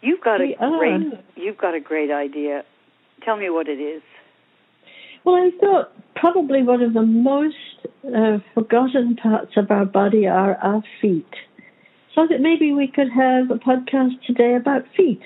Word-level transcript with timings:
You've 0.02 0.22
got 0.22 0.40
We 0.40 0.56
a 0.56 0.58
great 0.58 1.14
are. 1.14 1.20
you've 1.36 1.58
got 1.58 1.76
a 1.76 1.80
great 1.80 2.12
idea. 2.12 2.64
Tell 3.24 3.38
me 3.38 3.50
what 3.50 3.68
it 3.68 3.80
is. 3.80 4.02
Well, 5.26 5.36
I 5.36 5.52
thought 5.60 5.92
probably 6.16 6.64
one 6.64 6.82
of 6.82 6.94
the 6.94 7.02
most 7.02 7.56
uh, 8.06 8.40
forgotten 8.54 9.16
parts 9.18 9.52
of 9.58 9.70
our 9.70 9.86
body 9.86 10.26
are 10.28 10.56
our 10.56 10.82
feet. 11.02 11.28
So 12.16 12.26
that 12.28 12.40
maybe 12.42 12.74
we 12.74 12.88
could 12.88 13.10
have 13.12 13.52
a 13.52 13.56
podcast 13.56 14.22
today 14.26 14.56
about 14.56 14.84
feet. 14.96 15.22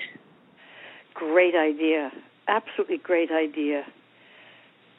Great 1.14 1.54
idea. 1.54 2.10
Absolutely 2.48 2.98
great 2.98 3.30
idea. 3.30 3.84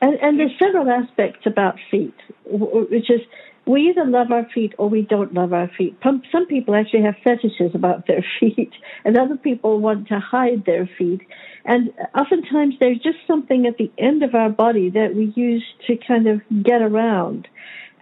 And, 0.02 0.16
and 0.22 0.40
there's 0.40 0.58
several 0.58 0.90
aspects 0.90 1.46
about 1.46 1.76
feet, 1.92 2.16
which 2.46 3.10
is 3.10 3.22
we 3.66 3.90
either 3.90 4.06
love 4.06 4.32
our 4.32 4.48
feet 4.54 4.74
or 4.78 4.90
we 4.90 5.02
don't 5.02 5.34
love 5.34 5.54
our 5.54 5.70
feet. 5.78 5.98
Some 6.04 6.46
people 6.48 6.76
actually 6.76 7.04
have 7.04 7.16
fetishes 7.24 7.74
about 7.74 8.08
their 8.08 8.24
feet, 8.40 8.74
and 9.04 9.18
other 9.18 9.38
people 9.38 9.80
want 9.80 10.08
to 10.10 10.20
hide 10.20 10.66
their 10.66 10.90
feet. 10.98 11.22
And 11.66 11.92
oftentimes 12.14 12.76
there's 12.80 13.00
just 13.00 13.18
something 13.26 13.66
at 13.66 13.78
the 13.78 13.92
end 13.98 14.24
of 14.24 14.36
our 14.36 14.50
body 14.50 14.90
that 14.92 15.16
we 15.16 15.34
use 15.36 15.66
to 15.88 15.98
kind 16.08 16.28
of 16.28 16.42
get 16.64 16.82
around. 16.82 17.48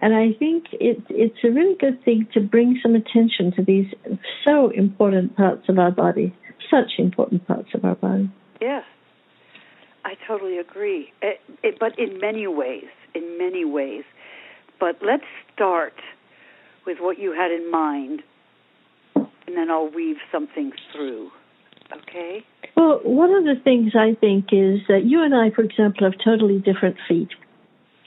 And 0.00 0.14
I 0.14 0.32
think 0.38 0.66
it, 0.72 1.02
it's 1.08 1.38
a 1.44 1.50
really 1.50 1.76
good 1.76 2.04
thing 2.04 2.28
to 2.34 2.40
bring 2.40 2.78
some 2.82 2.94
attention 2.94 3.52
to 3.56 3.64
these 3.64 3.86
so 4.44 4.68
important 4.68 5.34
parts 5.34 5.68
of 5.68 5.78
our 5.78 5.90
body, 5.90 6.36
such 6.70 6.98
important 6.98 7.46
parts 7.46 7.68
of 7.74 7.84
our 7.86 7.94
body. 7.94 8.30
Yes. 8.60 8.84
I 10.04 10.14
totally 10.26 10.58
agree. 10.58 11.10
It, 11.22 11.40
it, 11.62 11.78
but 11.80 11.98
in 11.98 12.20
many 12.20 12.46
ways, 12.46 12.84
in 13.14 13.38
many 13.38 13.64
ways. 13.64 14.04
But 14.80 14.96
let's 15.02 15.24
start 15.54 15.94
with 16.86 16.98
what 17.00 17.18
you 17.18 17.32
had 17.32 17.50
in 17.50 17.70
mind, 17.70 18.22
and 19.14 19.56
then 19.56 19.70
I'll 19.70 19.88
weave 19.90 20.16
something 20.30 20.72
through. 20.92 21.30
Okay? 21.92 22.44
Well, 22.76 23.00
one 23.04 23.30
of 23.32 23.44
the 23.44 23.54
things 23.62 23.92
I 23.94 24.14
think 24.20 24.46
is 24.52 24.80
that 24.88 25.04
you 25.04 25.22
and 25.22 25.34
I, 25.34 25.50
for 25.50 25.62
example, 25.62 26.10
have 26.10 26.18
totally 26.24 26.58
different 26.58 26.96
feet. 27.08 27.28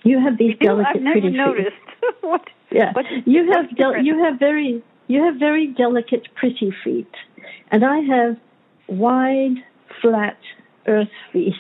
You 0.04 0.20
have 0.20 0.38
these 0.38 0.56
You, 0.62 0.68
delicate, 0.68 0.96
I've 0.98 1.02
never 1.02 1.22
feet. 1.22 1.34
noticed. 1.34 1.76
what? 2.22 2.44
Yeah, 2.72 2.92
What's- 2.94 3.08
you 3.26 3.52
have 3.54 3.76
del- 3.78 3.98
you 4.04 4.24
have 4.24 4.40
very 4.40 4.84
you 5.08 5.24
have 5.24 5.36
very 5.40 5.68
delicate, 5.68 6.28
pretty 6.36 6.74
feet, 6.84 7.10
and 7.72 7.86
I 7.86 8.00
have 8.00 8.36
wide, 8.88 9.56
flat 10.02 10.38
earth 10.86 11.08
feet. 11.34 11.54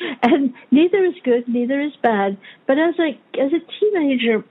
And 0.22 0.54
neither 0.70 1.04
is 1.04 1.14
good, 1.24 1.48
neither 1.48 1.80
is 1.80 1.92
bad. 2.02 2.36
But 2.66 2.78
as 2.78 2.94
a 2.98 3.18
as 3.40 3.52
a 3.52 3.60
teenager, 3.78 4.44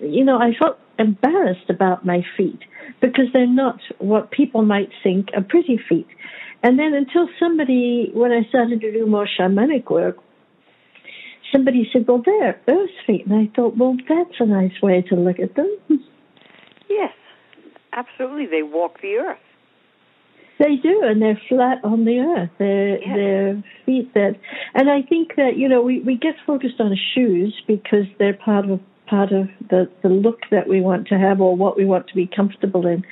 you 0.00 0.24
know, 0.24 0.38
I 0.38 0.54
felt 0.58 0.78
embarrassed 0.98 1.68
about 1.68 2.04
my 2.04 2.24
feet 2.36 2.60
because 3.00 3.26
they're 3.32 3.46
not 3.46 3.80
what 3.98 4.30
people 4.30 4.62
might 4.62 4.90
think 5.02 5.28
are 5.36 5.42
pretty 5.42 5.78
feet. 5.88 6.08
And 6.62 6.78
then 6.78 6.94
until 6.94 7.28
somebody, 7.38 8.10
when 8.12 8.32
I 8.32 8.42
started 8.48 8.80
to 8.80 8.92
do 8.92 9.06
more 9.06 9.28
shamanic 9.38 9.90
work, 9.90 10.18
somebody 11.52 11.88
said, 11.92 12.06
"Well, 12.06 12.22
they're 12.24 12.60
earth 12.66 12.90
feet," 13.06 13.26
and 13.26 13.34
I 13.34 13.50
thought, 13.54 13.76
"Well, 13.76 13.96
that's 14.08 14.40
a 14.40 14.46
nice 14.46 14.82
way 14.82 15.02
to 15.02 15.14
look 15.14 15.38
at 15.38 15.54
them." 15.54 15.70
Yes, 16.88 17.12
absolutely. 17.92 18.46
They 18.46 18.62
walk 18.62 19.00
the 19.00 19.16
earth. 19.16 19.47
They 20.58 20.76
do, 20.76 21.02
and 21.04 21.22
they're 21.22 21.40
flat 21.48 21.78
on 21.84 22.04
the 22.04 22.18
earth. 22.18 22.50
They're 22.58 22.98
Yes. 22.98 23.16
they're 23.16 23.64
feet 23.86 24.14
that, 24.14 24.36
and 24.74 24.90
I 24.90 25.02
think 25.02 25.36
that 25.36 25.56
you 25.56 25.68
know 25.68 25.82
we 25.82 26.00
we 26.00 26.16
get 26.16 26.34
focused 26.46 26.80
on 26.80 26.96
shoes 27.14 27.54
because 27.66 28.06
they're 28.18 28.34
part 28.34 28.68
of 28.68 28.80
part 29.06 29.32
of 29.32 29.48
the 29.70 29.88
the 30.02 30.08
look 30.08 30.40
that 30.50 30.68
we 30.68 30.80
want 30.80 31.08
to 31.08 31.18
have 31.18 31.40
or 31.40 31.56
what 31.56 31.76
we 31.76 31.84
want 31.84 32.08
to 32.08 32.14
be 32.14 32.26
comfortable 32.26 32.86
in, 32.86 33.04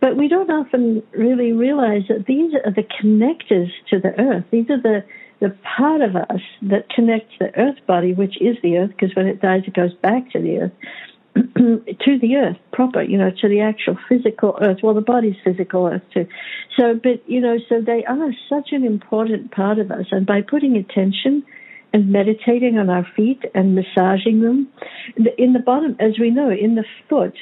but 0.00 0.16
we 0.16 0.28
don't 0.28 0.50
often 0.50 1.02
really 1.12 1.52
realize 1.52 2.02
that 2.08 2.26
these 2.26 2.54
are 2.64 2.70
the 2.70 2.86
connectors 3.00 3.70
to 3.90 3.98
the 3.98 4.18
earth. 4.20 4.44
These 4.50 4.70
are 4.70 4.80
the 4.80 5.04
the 5.40 5.54
part 5.76 6.00
of 6.00 6.16
us 6.16 6.40
that 6.62 6.88
connects 6.88 7.34
the 7.38 7.54
earth 7.58 7.78
body, 7.86 8.14
which 8.14 8.40
is 8.40 8.56
the 8.62 8.78
earth, 8.78 8.90
because 8.90 9.14
when 9.14 9.26
it 9.26 9.42
dies, 9.42 9.62
it 9.66 9.74
goes 9.74 9.92
back 9.94 10.30
to 10.30 10.40
the 10.40 10.58
earth. 10.60 10.72
to 11.56 12.18
the 12.18 12.36
earth 12.36 12.56
proper, 12.72 13.02
you 13.02 13.18
know, 13.18 13.30
to 13.42 13.48
the 13.48 13.60
actual 13.60 13.98
physical 14.08 14.58
earth. 14.60 14.78
Well, 14.82 14.94
the 14.94 15.02
body's 15.02 15.36
physical 15.44 15.86
earth 15.86 16.02
too. 16.12 16.26
So, 16.76 16.98
but, 17.02 17.28
you 17.28 17.40
know, 17.40 17.58
so 17.68 17.80
they 17.80 18.04
are 18.04 18.32
such 18.48 18.72
an 18.72 18.84
important 18.84 19.50
part 19.50 19.78
of 19.78 19.90
us. 19.90 20.06
And 20.10 20.26
by 20.26 20.40
putting 20.40 20.76
attention 20.76 21.44
and 21.92 22.10
meditating 22.10 22.78
on 22.78 22.88
our 22.88 23.06
feet 23.16 23.42
and 23.54 23.74
massaging 23.74 24.40
them, 24.40 24.68
in 25.36 25.52
the 25.52 25.58
bottom, 25.58 25.96
as 26.00 26.18
we 26.18 26.30
know, 26.30 26.50
in 26.50 26.74
the 26.74 26.84
foot, 27.08 27.34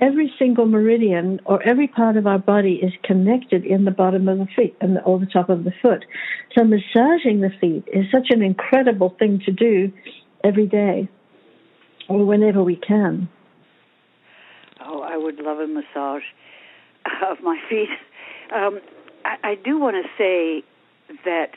every 0.00 0.32
single 0.38 0.66
meridian 0.66 1.40
or 1.46 1.62
every 1.62 1.88
part 1.88 2.16
of 2.16 2.26
our 2.26 2.38
body 2.38 2.80
is 2.82 2.92
connected 3.02 3.64
in 3.64 3.84
the 3.84 3.90
bottom 3.90 4.28
of 4.28 4.38
the 4.38 4.48
feet 4.54 4.76
and 4.80 4.98
or 5.06 5.18
the 5.18 5.26
top 5.26 5.48
of 5.48 5.64
the 5.64 5.72
foot. 5.80 6.04
So 6.56 6.64
massaging 6.64 7.40
the 7.40 7.52
feet 7.60 7.84
is 7.92 8.04
such 8.12 8.28
an 8.30 8.42
incredible 8.42 9.16
thing 9.18 9.40
to 9.46 9.52
do 9.52 9.92
every 10.44 10.66
day 10.66 11.08
or 12.08 12.24
whenever 12.24 12.62
we 12.62 12.76
can. 12.76 13.28
Oh, 14.84 15.00
I 15.00 15.16
would 15.16 15.38
love 15.38 15.58
a 15.58 15.66
massage 15.66 16.24
of 17.28 17.38
my 17.42 17.58
feet. 17.68 17.88
Um, 18.54 18.80
I, 19.24 19.50
I 19.50 19.54
do 19.54 19.78
want 19.78 19.96
to 19.96 20.08
say 20.18 20.64
that 21.24 21.56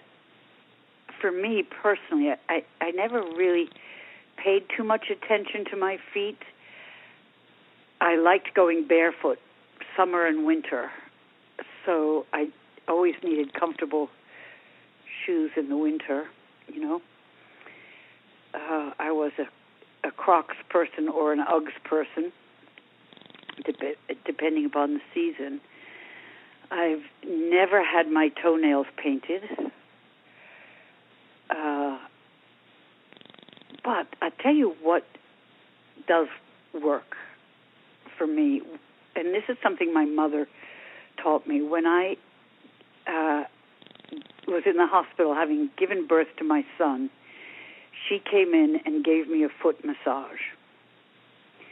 for 1.19 1.31
me 1.31 1.63
personally, 1.63 2.33
I, 2.49 2.63
I 2.81 2.91
never 2.91 3.21
really 3.21 3.69
paid 4.37 4.63
too 4.75 4.83
much 4.83 5.05
attention 5.09 5.65
to 5.71 5.77
my 5.77 5.97
feet. 6.13 6.37
I 8.01 8.15
liked 8.15 8.53
going 8.53 8.87
barefoot 8.87 9.39
summer 9.95 10.25
and 10.25 10.45
winter, 10.45 10.91
so 11.85 12.25
I 12.33 12.49
always 12.87 13.15
needed 13.23 13.53
comfortable 13.53 14.09
shoes 15.25 15.51
in 15.55 15.69
the 15.69 15.77
winter, 15.77 16.25
you 16.67 16.81
know. 16.81 17.01
Uh, 18.53 18.91
I 18.99 19.11
was 19.11 19.31
a, 19.39 19.45
a 20.05 20.11
Crocs 20.11 20.55
person 20.69 21.09
or 21.09 21.33
an 21.33 21.39
Uggs 21.39 21.73
person 21.83 22.31
dep- 23.65 23.97
depending 24.25 24.65
upon 24.65 24.95
the 24.95 24.99
season. 25.13 25.59
I've 26.71 27.03
never 27.25 27.83
had 27.83 28.09
my 28.09 28.29
toenails 28.41 28.87
painted. 28.97 29.43
Uh, 31.49 31.97
but 33.83 34.07
I 34.21 34.29
tell 34.41 34.53
you 34.53 34.75
what 34.81 35.05
does 36.07 36.27
work 36.73 37.15
for 38.17 38.27
me, 38.27 38.61
and 39.15 39.27
this 39.27 39.43
is 39.47 39.57
something 39.61 39.93
my 39.93 40.05
mother 40.05 40.47
taught 41.21 41.47
me 41.47 41.61
when 41.61 41.85
I 41.85 42.17
uh, 43.07 43.43
was 44.47 44.63
in 44.65 44.77
the 44.77 44.87
hospital 44.87 45.33
having 45.33 45.69
given 45.77 46.07
birth 46.07 46.27
to 46.37 46.43
my 46.43 46.65
son. 46.77 47.09
She 48.07 48.19
came 48.19 48.53
in 48.53 48.79
and 48.85 49.03
gave 49.03 49.27
me 49.27 49.43
a 49.43 49.49
foot 49.49 49.83
massage. 49.83 50.41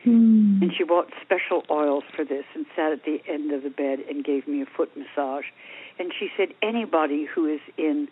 Hmm. 0.03 0.61
And 0.61 0.71
she 0.77 0.83
bought 0.83 1.09
special 1.21 1.63
oils 1.69 2.03
for 2.15 2.25
this 2.25 2.45
and 2.55 2.65
sat 2.75 2.91
at 2.91 3.05
the 3.05 3.21
end 3.27 3.51
of 3.51 3.63
the 3.63 3.69
bed 3.69 3.99
and 4.09 4.23
gave 4.23 4.47
me 4.47 4.61
a 4.61 4.65
foot 4.65 4.91
massage. 4.97 5.45
And 5.97 6.11
she 6.17 6.29
said, 6.35 6.49
anybody 6.61 7.25
who 7.25 7.45
is 7.45 7.61
in 7.77 8.07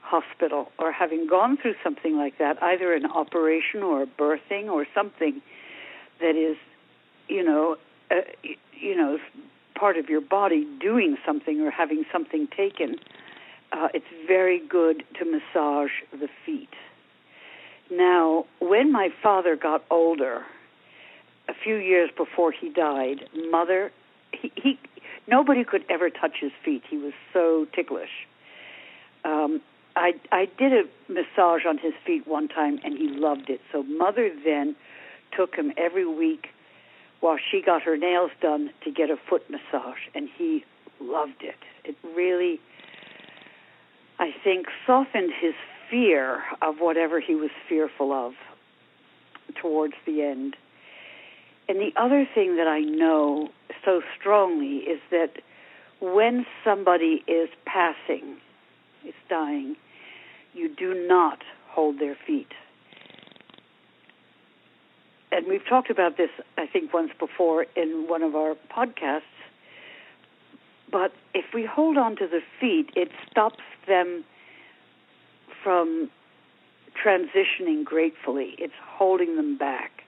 hospital 0.00 0.70
or 0.78 0.92
having 0.92 1.26
gone 1.26 1.56
through 1.56 1.74
something 1.82 2.16
like 2.16 2.38
that, 2.38 2.62
either 2.62 2.94
an 2.94 3.06
operation 3.06 3.82
or 3.82 4.02
a 4.02 4.06
birthing 4.06 4.68
or 4.68 4.86
something 4.94 5.42
that 6.20 6.36
is, 6.36 6.56
you 7.28 7.42
know, 7.42 7.76
uh, 8.10 8.20
you 8.72 8.96
know, 8.96 9.18
part 9.74 9.96
of 9.96 10.08
your 10.08 10.20
body 10.20 10.66
doing 10.80 11.16
something 11.26 11.60
or 11.60 11.70
having 11.70 12.04
something 12.12 12.48
taken, 12.56 12.96
uh, 13.72 13.88
it's 13.92 14.06
very 14.26 14.60
good 14.66 15.04
to 15.18 15.24
massage 15.24 15.90
the 16.12 16.28
feet. 16.44 16.70
Now, 17.90 18.44
when 18.60 18.92
my 18.92 19.08
father 19.22 19.56
got 19.56 19.84
older, 19.90 20.44
a 21.48 21.54
few 21.54 21.76
years 21.76 22.10
before 22.16 22.52
he 22.52 22.68
died, 22.68 23.28
mother, 23.50 23.90
he, 24.32 24.52
he 24.54 24.78
nobody 25.26 25.64
could 25.64 25.84
ever 25.88 26.10
touch 26.10 26.36
his 26.40 26.52
feet. 26.64 26.82
He 26.88 26.98
was 26.98 27.14
so 27.32 27.66
ticklish. 27.74 28.26
Um, 29.24 29.60
I 29.96 30.14
I 30.30 30.48
did 30.58 30.72
a 30.72 30.84
massage 31.10 31.64
on 31.66 31.78
his 31.78 31.94
feet 32.04 32.26
one 32.26 32.48
time, 32.48 32.78
and 32.84 32.96
he 32.96 33.08
loved 33.08 33.48
it. 33.48 33.60
So 33.72 33.82
mother 33.82 34.30
then 34.44 34.76
took 35.36 35.54
him 35.54 35.72
every 35.76 36.06
week 36.06 36.48
while 37.20 37.38
she 37.50 37.60
got 37.62 37.82
her 37.82 37.96
nails 37.96 38.30
done 38.40 38.70
to 38.84 38.90
get 38.90 39.10
a 39.10 39.16
foot 39.16 39.48
massage, 39.50 39.98
and 40.14 40.28
he 40.36 40.64
loved 41.00 41.42
it. 41.42 41.56
It 41.84 41.96
really, 42.14 42.60
I 44.18 44.30
think, 44.44 44.66
softened 44.86 45.32
his 45.40 45.54
fear 45.90 46.42
of 46.62 46.76
whatever 46.78 47.20
he 47.20 47.34
was 47.34 47.50
fearful 47.68 48.12
of 48.12 48.34
towards 49.60 49.94
the 50.06 50.22
end. 50.22 50.56
And 51.68 51.78
the 51.78 51.92
other 51.96 52.26
thing 52.34 52.56
that 52.56 52.66
I 52.66 52.80
know 52.80 53.50
so 53.84 54.02
strongly 54.18 54.78
is 54.78 55.00
that 55.10 55.40
when 56.00 56.46
somebody 56.64 57.24
is 57.26 57.48
passing, 57.66 58.36
is 59.04 59.14
dying, 59.28 59.76
you 60.54 60.68
do 60.74 61.06
not 61.06 61.42
hold 61.68 61.98
their 61.98 62.16
feet. 62.26 62.52
And 65.30 65.46
we've 65.46 65.66
talked 65.68 65.90
about 65.90 66.16
this, 66.16 66.30
I 66.56 66.66
think, 66.66 66.94
once 66.94 67.10
before 67.18 67.66
in 67.76 68.06
one 68.08 68.22
of 68.22 68.34
our 68.34 68.56
podcasts. 68.74 69.22
But 70.90 71.12
if 71.34 71.52
we 71.52 71.66
hold 71.66 71.98
on 71.98 72.16
to 72.16 72.26
the 72.26 72.40
feet, 72.58 72.90
it 72.96 73.10
stops 73.30 73.62
them 73.86 74.24
from 75.62 76.10
transitioning 77.04 77.84
gratefully. 77.84 78.54
It's 78.58 78.74
holding 78.80 79.36
them 79.36 79.56
back. 79.56 80.02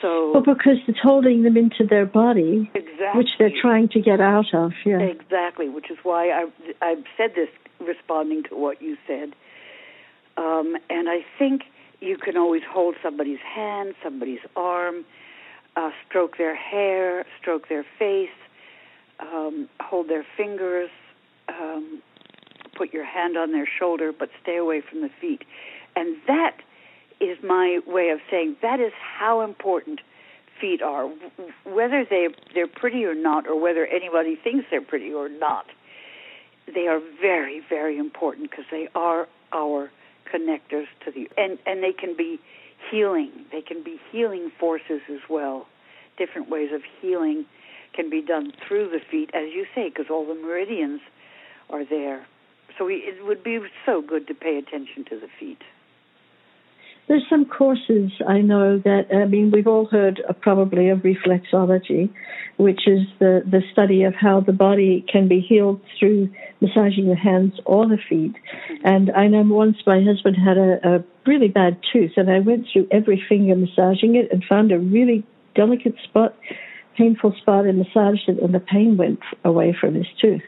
So 0.00 0.32
well, 0.32 0.42
because 0.42 0.78
it's 0.86 0.98
holding 1.02 1.42
them 1.42 1.56
into 1.56 1.84
their 1.88 2.06
body, 2.06 2.70
exactly. 2.74 3.18
which 3.18 3.30
they're 3.38 3.50
trying 3.60 3.88
to 3.90 4.00
get 4.00 4.20
out 4.20 4.54
of. 4.54 4.72
Yeah, 4.84 5.00
exactly. 5.00 5.68
Which 5.68 5.90
is 5.90 5.98
why 6.02 6.30
I 6.30 6.46
I've 6.80 7.04
said 7.16 7.32
this, 7.34 7.48
responding 7.80 8.44
to 8.44 8.56
what 8.56 8.80
you 8.80 8.96
said. 9.06 9.34
Um, 10.36 10.76
and 10.88 11.08
I 11.08 11.24
think 11.36 11.62
you 12.00 12.16
can 12.16 12.36
always 12.36 12.62
hold 12.68 12.94
somebody's 13.02 13.40
hand, 13.40 13.94
somebody's 14.02 14.38
arm, 14.54 15.04
uh, 15.76 15.90
stroke 16.08 16.38
their 16.38 16.54
hair, 16.54 17.24
stroke 17.40 17.68
their 17.68 17.84
face, 17.98 18.28
um, 19.18 19.68
hold 19.80 20.08
their 20.08 20.24
fingers, 20.36 20.90
um, 21.48 22.00
put 22.78 22.94
your 22.94 23.04
hand 23.04 23.36
on 23.36 23.50
their 23.52 23.68
shoulder, 23.78 24.12
but 24.16 24.30
stay 24.40 24.56
away 24.56 24.80
from 24.80 25.02
the 25.02 25.10
feet. 25.20 25.42
And 25.96 26.16
that 26.28 26.56
is 27.20 27.36
my 27.42 27.80
way 27.86 28.10
of 28.10 28.20
saying 28.30 28.56
that 28.62 28.78
is 28.78 28.92
how 29.18 29.40
important 29.40 30.00
feet 30.60 30.80
are, 30.80 31.08
whether 31.64 32.04
they 32.08 32.28
they're 32.54 32.68
pretty 32.68 33.04
or 33.04 33.14
not, 33.14 33.46
or 33.48 33.60
whether 33.60 33.84
anybody 33.86 34.36
thinks 34.36 34.66
they're 34.70 34.80
pretty 34.80 35.12
or 35.12 35.28
not. 35.28 35.66
They 36.72 36.86
are 36.86 37.00
very, 37.20 37.60
very 37.68 37.98
important 37.98 38.50
because 38.50 38.66
they 38.70 38.88
are 38.94 39.26
our 39.52 39.90
connectors 40.32 40.86
to 41.04 41.10
the 41.10 41.28
and 41.36 41.58
and 41.66 41.82
they 41.82 41.92
can 41.92 42.16
be 42.16 42.38
healing. 42.90 43.30
They 43.50 43.62
can 43.62 43.82
be 43.82 43.98
healing 44.12 44.52
forces 44.60 45.00
as 45.10 45.20
well. 45.28 45.66
Different 46.16 46.48
ways 46.48 46.70
of 46.72 46.82
healing 47.00 47.44
can 47.94 48.10
be 48.10 48.22
done 48.22 48.52
through 48.66 48.90
the 48.90 49.00
feet, 49.10 49.30
as 49.34 49.52
you 49.52 49.66
say, 49.74 49.88
because 49.88 50.06
all 50.10 50.26
the 50.26 50.34
meridians 50.34 51.00
are 51.70 51.84
there. 51.84 52.26
So 52.78 52.86
we, 52.86 52.94
it 52.94 53.24
would 53.26 53.42
be 53.42 53.58
so 53.84 54.00
good 54.00 54.28
to 54.28 54.34
pay 54.34 54.56
attention 54.56 55.04
to 55.10 55.18
the 55.18 55.26
feet. 55.38 55.58
There's 57.08 57.24
some 57.28 57.46
courses 57.46 58.12
I 58.28 58.42
know 58.42 58.78
that, 58.84 59.06
I 59.10 59.24
mean, 59.24 59.50
we've 59.50 59.66
all 59.66 59.86
heard 59.86 60.20
of, 60.28 60.38
probably 60.42 60.90
of 60.90 60.98
reflexology, 60.98 62.10
which 62.58 62.86
is 62.86 63.00
the, 63.18 63.42
the 63.46 63.62
study 63.72 64.02
of 64.02 64.14
how 64.14 64.40
the 64.40 64.52
body 64.52 65.06
can 65.10 65.26
be 65.26 65.40
healed 65.40 65.80
through 65.98 66.28
massaging 66.60 67.08
the 67.08 67.16
hands 67.16 67.54
or 67.64 67.88
the 67.88 67.96
feet. 68.08 68.34
And 68.84 69.10
I 69.10 69.26
know 69.26 69.42
once 69.42 69.78
my 69.86 70.02
husband 70.02 70.36
had 70.36 70.58
a, 70.58 70.96
a 70.96 71.04
really 71.26 71.48
bad 71.48 71.78
tooth, 71.90 72.12
and 72.18 72.30
I 72.30 72.40
went 72.40 72.66
through 72.70 72.88
every 72.90 73.24
finger 73.26 73.56
massaging 73.56 74.14
it 74.14 74.30
and 74.30 74.44
found 74.44 74.70
a 74.70 74.78
really 74.78 75.24
delicate 75.54 75.94
spot, 76.04 76.36
painful 76.94 77.34
spot, 77.40 77.64
and 77.64 77.78
massaged 77.78 78.28
it, 78.28 78.38
and 78.42 78.54
the 78.54 78.60
pain 78.60 78.98
went 78.98 79.20
away 79.44 79.74
from 79.80 79.94
his 79.94 80.06
tooth 80.20 80.42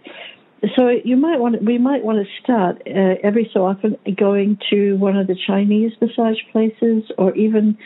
so 0.77 0.89
you 0.89 1.17
might 1.17 1.41
want 1.41 1.63
we 1.63 1.79
might 1.79 2.05
want 2.05 2.19
to 2.25 2.43
start 2.43 2.83
uh, 2.87 3.15
every 3.23 3.51
so 3.53 3.65
often 3.65 3.97
going 4.17 4.59
to 4.71 4.97
one 4.97 5.17
of 5.17 5.27
the 5.27 5.37
Chinese 5.47 5.93
massage 6.01 6.39
places 6.53 7.05
or 7.17 7.35
even 7.35 7.79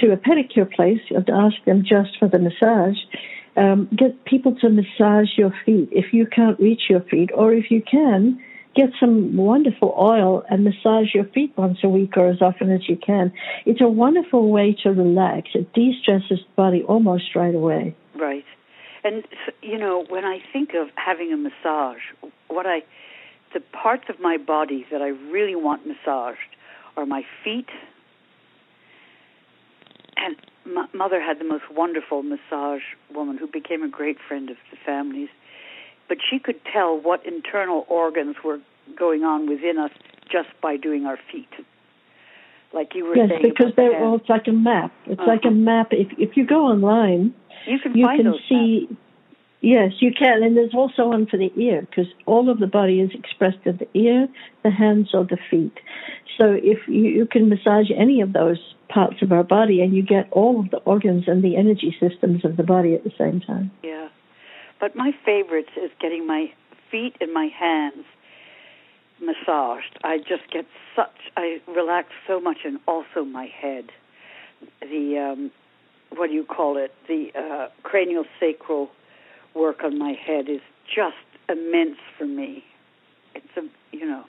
to 0.00 0.12
a 0.12 0.16
pedicure 0.16 0.70
place 0.70 1.00
and 1.10 1.28
ask 1.28 1.56
them 1.66 1.82
just 1.82 2.18
for 2.18 2.28
the 2.28 2.38
massage. 2.38 2.96
Um, 3.54 3.88
get 3.94 4.24
people 4.24 4.56
to 4.62 4.70
massage 4.70 5.36
your 5.36 5.52
feet 5.66 5.90
if 5.92 6.14
you 6.14 6.26
can't 6.26 6.58
reach 6.58 6.82
your 6.88 7.02
feet, 7.02 7.28
or 7.34 7.52
if 7.52 7.70
you 7.70 7.82
can, 7.82 8.42
get 8.74 8.88
some 8.98 9.36
wonderful 9.36 9.94
oil 9.98 10.42
and 10.48 10.64
massage 10.64 11.14
your 11.14 11.24
feet 11.24 11.52
once 11.56 11.78
a 11.84 11.88
week 11.88 12.16
or 12.16 12.28
as 12.28 12.40
often 12.40 12.70
as 12.70 12.88
you 12.88 12.96
can. 12.96 13.30
It's 13.66 13.82
a 13.82 13.88
wonderful 13.88 14.50
way 14.50 14.74
to 14.84 14.90
relax. 14.90 15.48
It 15.54 15.70
de-stresses 15.74 16.30
the 16.38 16.54
body 16.56 16.82
almost 16.82 17.34
right 17.34 17.54
away. 17.54 17.94
Right. 18.14 18.44
And 19.04 19.24
you 19.62 19.78
know, 19.78 20.04
when 20.08 20.24
I 20.24 20.40
think 20.52 20.74
of 20.74 20.88
having 20.94 21.32
a 21.32 21.36
massage, 21.36 22.02
what 22.48 22.66
I 22.66 22.82
the 23.52 23.60
parts 23.60 24.04
of 24.08 24.20
my 24.20 24.36
body 24.36 24.86
that 24.90 25.02
I 25.02 25.08
really 25.08 25.54
want 25.54 25.86
massaged 25.86 26.56
are 26.96 27.06
my 27.06 27.22
feet. 27.44 27.68
And 30.16 30.36
my 30.64 30.86
mother 30.94 31.20
had 31.20 31.38
the 31.38 31.44
most 31.44 31.64
wonderful 31.70 32.22
massage 32.22 32.82
woman 33.14 33.36
who 33.36 33.46
became 33.46 33.82
a 33.82 33.88
great 33.88 34.18
friend 34.26 34.50
of 34.50 34.56
the 34.70 34.76
family's. 34.84 35.28
But 36.08 36.18
she 36.28 36.38
could 36.38 36.60
tell 36.72 36.98
what 36.98 37.26
internal 37.26 37.84
organs 37.88 38.36
were 38.44 38.58
going 38.96 39.24
on 39.24 39.48
within 39.48 39.78
us 39.78 39.90
just 40.30 40.48
by 40.60 40.76
doing 40.76 41.06
our 41.06 41.18
feet. 41.30 41.48
Like 42.72 42.94
you 42.94 43.04
were 43.04 43.16
yes, 43.16 43.28
saying. 43.28 43.40
Yes, 43.42 43.52
because 43.56 43.72
they're 43.76 43.98
the 43.98 44.04
all 44.04 44.16
it's 44.16 44.28
like 44.28 44.46
a 44.46 44.52
map. 44.52 44.92
It's 45.06 45.20
uh-huh. 45.20 45.30
like 45.30 45.44
a 45.44 45.50
map. 45.50 45.88
If 45.90 46.08
if 46.18 46.36
you 46.36 46.46
go 46.46 46.66
online, 46.66 47.34
you 47.66 47.78
can, 47.78 47.96
you 47.96 48.06
can 48.06 48.34
see. 48.48 48.86
Maps. 48.88 49.00
Yes, 49.62 49.92
you 50.00 50.10
can, 50.12 50.42
and 50.42 50.56
there's 50.56 50.74
also 50.74 51.06
one 51.06 51.26
for 51.26 51.36
the 51.36 51.52
ear 51.56 51.82
because 51.82 52.12
all 52.26 52.50
of 52.50 52.58
the 52.58 52.66
body 52.66 52.98
is 52.98 53.10
expressed 53.14 53.64
in 53.64 53.76
the 53.76 53.86
ear, 53.96 54.26
the 54.64 54.72
hands, 54.72 55.10
or 55.14 55.22
the 55.22 55.38
feet. 55.48 55.78
So 56.36 56.50
if 56.50 56.78
you, 56.88 57.04
you 57.04 57.26
can 57.26 57.48
massage 57.48 57.88
any 57.96 58.20
of 58.20 58.32
those 58.32 58.58
parts 58.88 59.22
of 59.22 59.30
our 59.30 59.44
body, 59.44 59.80
and 59.80 59.94
you 59.94 60.02
get 60.02 60.26
all 60.32 60.58
of 60.58 60.70
the 60.70 60.78
organs 60.78 61.24
and 61.28 61.44
the 61.44 61.54
energy 61.56 61.96
systems 62.00 62.44
of 62.44 62.56
the 62.56 62.64
body 62.64 62.94
at 62.94 63.04
the 63.04 63.12
same 63.16 63.40
time. 63.40 63.70
Yeah, 63.84 64.08
but 64.80 64.96
my 64.96 65.12
favorites 65.24 65.70
is 65.76 65.92
getting 66.00 66.26
my 66.26 66.52
feet 66.90 67.16
and 67.20 67.32
my 67.32 67.46
hands 67.46 68.04
massaged. 69.20 69.96
I 70.02 70.18
just 70.18 70.50
get 70.52 70.66
such 70.96 71.14
I 71.36 71.60
relax 71.68 72.08
so 72.26 72.40
much, 72.40 72.58
and 72.64 72.80
also 72.88 73.24
my 73.24 73.46
head. 73.46 73.90
The 74.80 75.18
um, 75.18 75.50
what 76.16 76.28
do 76.28 76.34
you 76.34 76.44
call 76.44 76.76
it? 76.76 76.92
The 77.08 77.30
uh, 77.34 77.68
cranial 77.82 78.24
sacral 78.38 78.90
work 79.54 79.82
on 79.84 79.98
my 79.98 80.12
head 80.12 80.48
is 80.48 80.60
just 80.86 81.16
immense 81.48 81.98
for 82.18 82.26
me. 82.26 82.64
It's 83.34 83.56
a 83.56 83.62
you 83.96 84.06
know. 84.06 84.24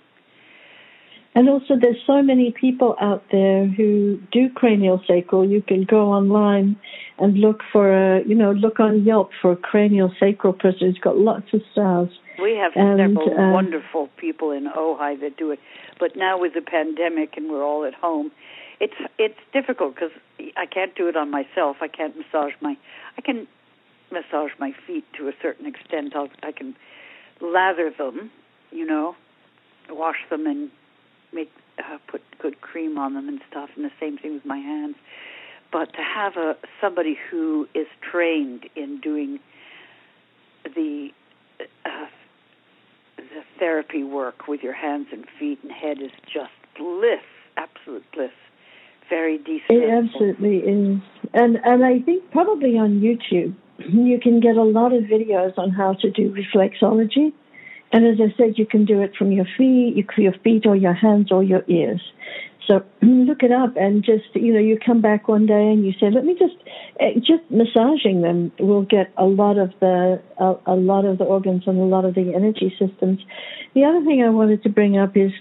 And 1.36 1.50
also, 1.50 1.76
there's 1.80 1.98
so 2.06 2.22
many 2.22 2.52
people 2.52 2.96
out 3.02 3.24
there 3.32 3.66
who 3.66 4.20
do 4.32 4.50
cranial 4.54 5.02
sacral. 5.08 5.50
You 5.50 5.64
can 5.64 5.84
go 5.84 6.12
online 6.12 6.76
and 7.18 7.38
look 7.38 7.62
for 7.72 7.92
a, 7.92 8.24
you 8.24 8.36
know, 8.36 8.52
look 8.52 8.80
on 8.80 9.04
Yelp 9.04 9.32
for 9.42 9.54
a 9.54 9.56
cranial 9.56 10.14
sacral 10.20 10.54
person. 10.54 10.90
It's 10.90 11.00
got 11.00 11.18
lots 11.18 11.52
of 11.54 11.62
stars. 11.72 12.10
We 12.40 12.56
have 12.58 12.74
and, 12.76 13.00
several 13.00 13.40
uh, 13.40 13.52
wonderful 13.52 14.10
people 14.18 14.52
in 14.52 14.66
Ojai 14.66 15.20
that 15.22 15.38
do 15.38 15.52
it, 15.52 15.60
but 16.00 16.16
now 16.16 16.40
with 16.40 16.54
the 16.54 16.62
pandemic 16.62 17.36
and 17.38 17.50
we're 17.50 17.64
all 17.64 17.86
at 17.86 17.94
home, 17.94 18.32
it's 18.84 19.12
it's 19.18 19.40
difficult 19.54 19.96
because 19.96 20.12
I 20.58 20.66
can't 20.66 20.94
do 20.94 21.08
it 21.08 21.16
on 21.16 21.32
myself. 21.32 21.78
I 21.80 21.88
can't 21.88 22.16
massage 22.18 22.52
my. 22.60 22.76
I 23.18 23.22
can 23.22 23.48
massage 24.12 24.52
my 24.60 24.74
feet 24.86 25.06
to 25.18 25.30
a 25.30 25.32
certain 25.42 25.66
extent. 25.66 26.14
I'll, 26.16 26.28
I 26.44 26.52
can 26.52 26.76
lather 27.40 27.90
them, 27.98 28.30
you 28.72 28.86
know, 28.86 29.16
wash 29.90 30.18
them 30.30 30.46
and 30.46 30.70
make 31.32 31.50
uh, 31.80 31.98
put 32.08 32.22
good 32.40 32.60
cream 32.60 32.98
on 32.98 33.14
them 33.14 33.30
and 33.30 33.40
stuff. 33.50 33.70
And 33.78 33.86
the 33.86 33.92
same 34.02 34.18
thing 34.18 34.34
with 34.34 34.46
my 34.46 34.58
hands. 34.58 34.96
But 35.72 35.94
to 35.94 36.02
have 36.02 36.36
a 36.36 36.58
somebody 36.82 37.18
who 37.32 37.70
is 37.74 37.88
trained 38.02 38.66
in 38.76 39.00
doing 39.00 39.40
the 40.76 41.12
uh, 41.86 42.08
the 43.16 43.44
therapy 43.58 44.04
work 44.04 44.50
with 44.50 44.62
your 44.62 44.74
hands 44.74 45.08
and 45.14 45.26
feet 45.40 45.60
and 45.64 45.72
head 45.72 46.02
is 46.02 46.12
just 46.26 46.52
bliss, 46.78 47.24
absolute 47.56 48.04
bliss. 48.12 48.32
Very 49.10 49.38
decent. 49.38 49.70
It 49.70 49.90
absolutely 49.90 50.58
is, 50.58 51.02
and 51.34 51.58
and 51.64 51.86
I 51.86 52.00
think 52.00 52.32
probably 52.32 52.78
on 52.78 53.02
YouTube 53.02 53.56
you 53.78 54.20
can 54.20 54.40
get 54.40 54.56
a 54.56 54.64
lot 54.64 54.94
of 54.94 55.04
videos 55.04 55.58
on 55.58 55.72
how 55.72 55.94
to 55.94 56.10
do 56.10 56.34
reflexology, 56.34 57.34
and 57.92 58.06
as 58.06 58.18
I 58.20 58.36
said, 58.38 58.58
you 58.58 58.66
can 58.66 58.86
do 58.86 59.02
it 59.02 59.16
from 59.16 59.32
your 59.32 59.46
feet, 59.58 60.06
your 60.18 60.34
feet 60.44 60.66
or 60.66 60.76
your 60.76 60.94
hands 60.94 61.32
or 61.32 61.44
your 61.44 61.64
ears. 61.68 62.02
So 62.68 62.84
look 63.02 63.44
it 63.44 63.52
up 63.52 63.76
and 63.76 64.04
just 64.04 64.34
you 64.34 64.54
know 64.54 64.60
you 64.60 64.80
come 64.84 65.02
back 65.02 65.28
one 65.28 65.46
day 65.46 65.68
and 65.72 65.86
you 65.86 65.94
say 66.00 66.10
let 66.10 66.26
me 66.26 66.36
just 66.38 66.56
eh, 67.00 67.14
just 67.16 67.44
massaging 67.50 68.22
them 68.22 68.52
will 68.60 68.84
get 68.84 69.12
a 69.18 69.26
lot 69.26 69.58
of 69.58 69.72
the 69.80 70.22
a, 70.40 70.56
a 70.66 70.76
lot 70.76 71.06
of 71.06 71.18
the 71.18 71.26
organs 71.26 71.64
and 71.68 71.78
a 71.80 71.84
lot 71.84 72.06
of 72.06 72.16
the 72.16 72.34
energy 72.34 72.74
systems. 72.80 73.20
The 73.76 73.84
other 73.84 74.04
thing 74.04 74.24
I 74.24 74.30
wanted 74.30 74.64
to 74.64 74.70
bring 74.70 74.98
up 74.98 75.18
is 75.18 75.32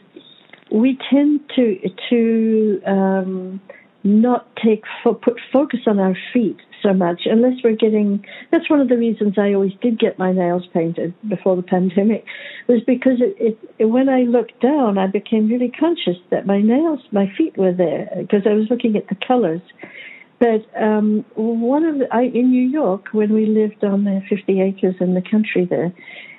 we 0.73 0.99
tend 1.11 1.41
to 1.55 1.79
to 2.09 2.83
um, 2.87 3.61
not 4.05 4.49
take 4.57 4.85
fo- 5.05 5.15
put 5.15 5.39
focus 5.53 5.81
on 5.87 5.99
our 5.99 6.17
feet 6.33 6.57
so 6.83 6.93
much 6.93 7.23
unless 7.27 7.63
we're 7.63 7.77
getting. 7.77 8.25
That's 8.51 8.69
one 8.71 8.81
of 8.81 8.89
the 8.89 8.97
reasons 8.97 9.35
I 9.39 9.53
always 9.53 9.73
did 9.81 9.99
get 9.99 10.19
my 10.19 10.33
nails 10.33 10.65
painted 10.73 11.15
before 11.29 11.57
the 11.57 11.63
pandemic, 11.63 12.25
was 12.69 12.81
because 12.87 13.21
it, 13.21 13.59
it 13.79 13.85
when 13.85 14.09
I 14.09 14.23
looked 14.23 14.61
down, 14.61 14.99
I 14.99 15.07
became 15.07 15.49
really 15.49 15.71
conscious 15.71 16.17
that 16.31 16.47
my 16.47 16.61
nails, 16.63 17.01
my 17.13 17.31
feet 17.37 17.57
were 17.57 17.73
there 17.73 18.09
because 18.17 18.43
I 18.47 18.55
was 18.55 18.67
looking 18.71 18.97
at 18.97 19.09
the 19.09 19.17
colors. 19.27 19.63
But 20.39 20.67
um, 20.77 21.25
one 21.37 21.85
of 21.85 21.99
the, 22.01 22.13
I, 22.13 22.23
in 22.23 22.51
New 22.51 22.69
York, 22.69 23.07
when 23.13 23.33
we 23.33 23.47
lived 23.47 23.85
on 23.85 24.03
the 24.03 24.23
50 24.29 24.61
acres 24.61 24.97
in 24.99 25.15
the 25.15 25.23
country 25.23 25.67
there, 25.67 25.93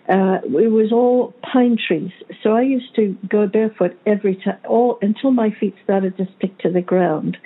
uh, 0.10 0.39
it 0.43 0.72
was 0.72 0.91
all 0.91 1.33
pine 1.53 1.77
trees. 1.77 2.12
So 2.41 2.51
I 2.51 2.62
used 2.62 2.93
to 2.95 3.17
go 3.27 3.48
barefoot 3.48 3.98
every 4.05 4.36
time, 4.36 4.60
all 4.67 4.98
until 5.01 5.31
my 5.31 5.55
feet 5.60 5.75
started 5.83 6.17
to 6.17 6.27
stick 6.38 6.57
to 6.60 6.72
the 6.72 6.81
ground. 6.81 7.38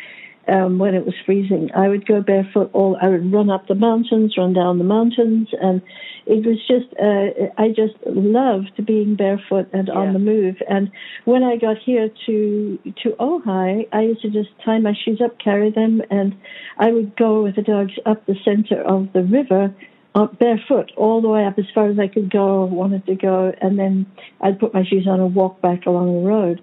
Um, 0.49 0.79
when 0.79 0.95
it 0.95 1.05
was 1.05 1.13
freezing, 1.25 1.69
I 1.75 1.89
would 1.89 2.07
go 2.07 2.21
barefoot. 2.21 2.69
All 2.71 2.97
I 3.01 3.09
would 3.09 3.33
run 3.33 3.49
up 3.49 3.67
the 3.67 3.75
mountains, 3.75 4.35
run 4.37 4.53
down 4.53 4.77
the 4.77 4.85
mountains, 4.85 5.49
and 5.61 5.81
it 6.25 6.45
was 6.45 6.57
just 6.65 6.87
uh, 6.97 7.61
I 7.61 7.67
just 7.67 7.95
loved 8.05 8.85
being 8.85 9.15
barefoot 9.15 9.67
and 9.73 9.89
yeah. 9.89 9.93
on 9.93 10.13
the 10.13 10.19
move. 10.19 10.55
And 10.69 10.89
when 11.25 11.43
I 11.43 11.57
got 11.57 11.77
here 11.85 12.09
to 12.27 12.79
to 13.03 13.09
Ojai, 13.19 13.89
I 13.91 14.01
used 14.01 14.21
to 14.21 14.29
just 14.29 14.49
tie 14.63 14.79
my 14.79 14.93
shoes 14.93 15.19
up, 15.23 15.37
carry 15.37 15.69
them, 15.69 16.01
and 16.09 16.33
I 16.79 16.91
would 16.91 17.17
go 17.17 17.43
with 17.43 17.57
the 17.57 17.61
dogs 17.61 17.99
up 18.05 18.25
the 18.25 18.35
center 18.45 18.81
of 18.81 19.11
the 19.11 19.23
river 19.23 19.75
up 20.17 20.39
barefoot 20.39 20.91
all 20.97 21.21
the 21.21 21.27
way 21.27 21.45
up 21.45 21.57
as 21.59 21.65
far 21.73 21.89
as 21.89 21.99
I 21.99 22.07
could 22.07 22.31
go, 22.31 22.39
or 22.39 22.67
wanted 22.67 23.05
to 23.05 23.15
go, 23.15 23.53
and 23.61 23.77
then 23.77 24.05
I'd 24.41 24.59
put 24.59 24.73
my 24.73 24.83
shoes 24.83 25.07
on 25.07 25.19
and 25.19 25.35
walk 25.35 25.61
back 25.61 25.85
along 25.85 26.23
the 26.23 26.27
road. 26.27 26.61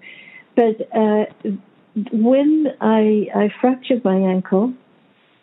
But 0.55 0.87
uh, 0.95 1.25
when 2.11 2.67
I, 2.81 3.27
I 3.35 3.49
fractured 3.61 4.03
my 4.03 4.17
ankle, 4.17 4.73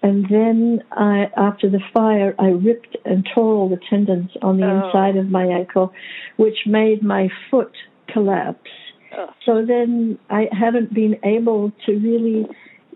and 0.03 0.27
then 0.29 0.83
I, 0.91 1.31
after 1.37 1.71
the 1.71 1.81
fire, 1.95 2.35
I 2.39 2.49
ripped 2.49 2.97
and 3.05 3.27
tore 3.35 3.55
all 3.55 3.69
the 3.69 3.79
tendons 3.89 4.31
on 4.43 4.59
the 4.59 4.67
oh. 4.67 4.87
inside 4.87 5.17
of 5.17 5.29
my 5.29 5.45
ankle, 5.45 5.93
which 6.37 6.67
made 6.67 7.03
my 7.03 7.29
foot 7.51 7.73
collapse. 8.13 8.71
Oh. 9.17 9.29
So 9.47 9.65
then 9.65 10.19
I 10.29 10.49
haven't 10.53 10.93
been 10.93 11.17
able 11.25 11.73
to 11.87 11.93
really 11.93 12.47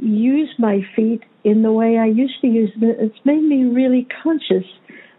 use 0.01 0.51
my 0.59 0.81
feet 0.95 1.23
in 1.45 1.63
the 1.63 1.73
way 1.73 1.97
I 1.97 2.07
used 2.07 2.41
to 2.41 2.49
use 2.49 2.71
them. 2.81 2.95
It's 2.99 3.25
made 3.25 3.43
me 3.43 3.65
really 3.65 4.07
conscious 4.23 4.67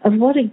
of 0.04 0.14
what 0.14 0.36
a 0.36 0.50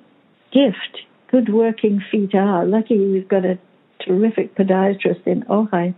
gift 0.51 1.05
good 1.31 1.53
working 1.53 2.01
feet 2.11 2.33
are. 2.33 2.65
Lucky 2.65 2.97
we've 2.97 3.27
got 3.27 3.45
a 3.45 3.57
terrific 3.99 4.55
podiatrist 4.55 5.25
in 5.25 5.43
Ojai, 5.43 5.93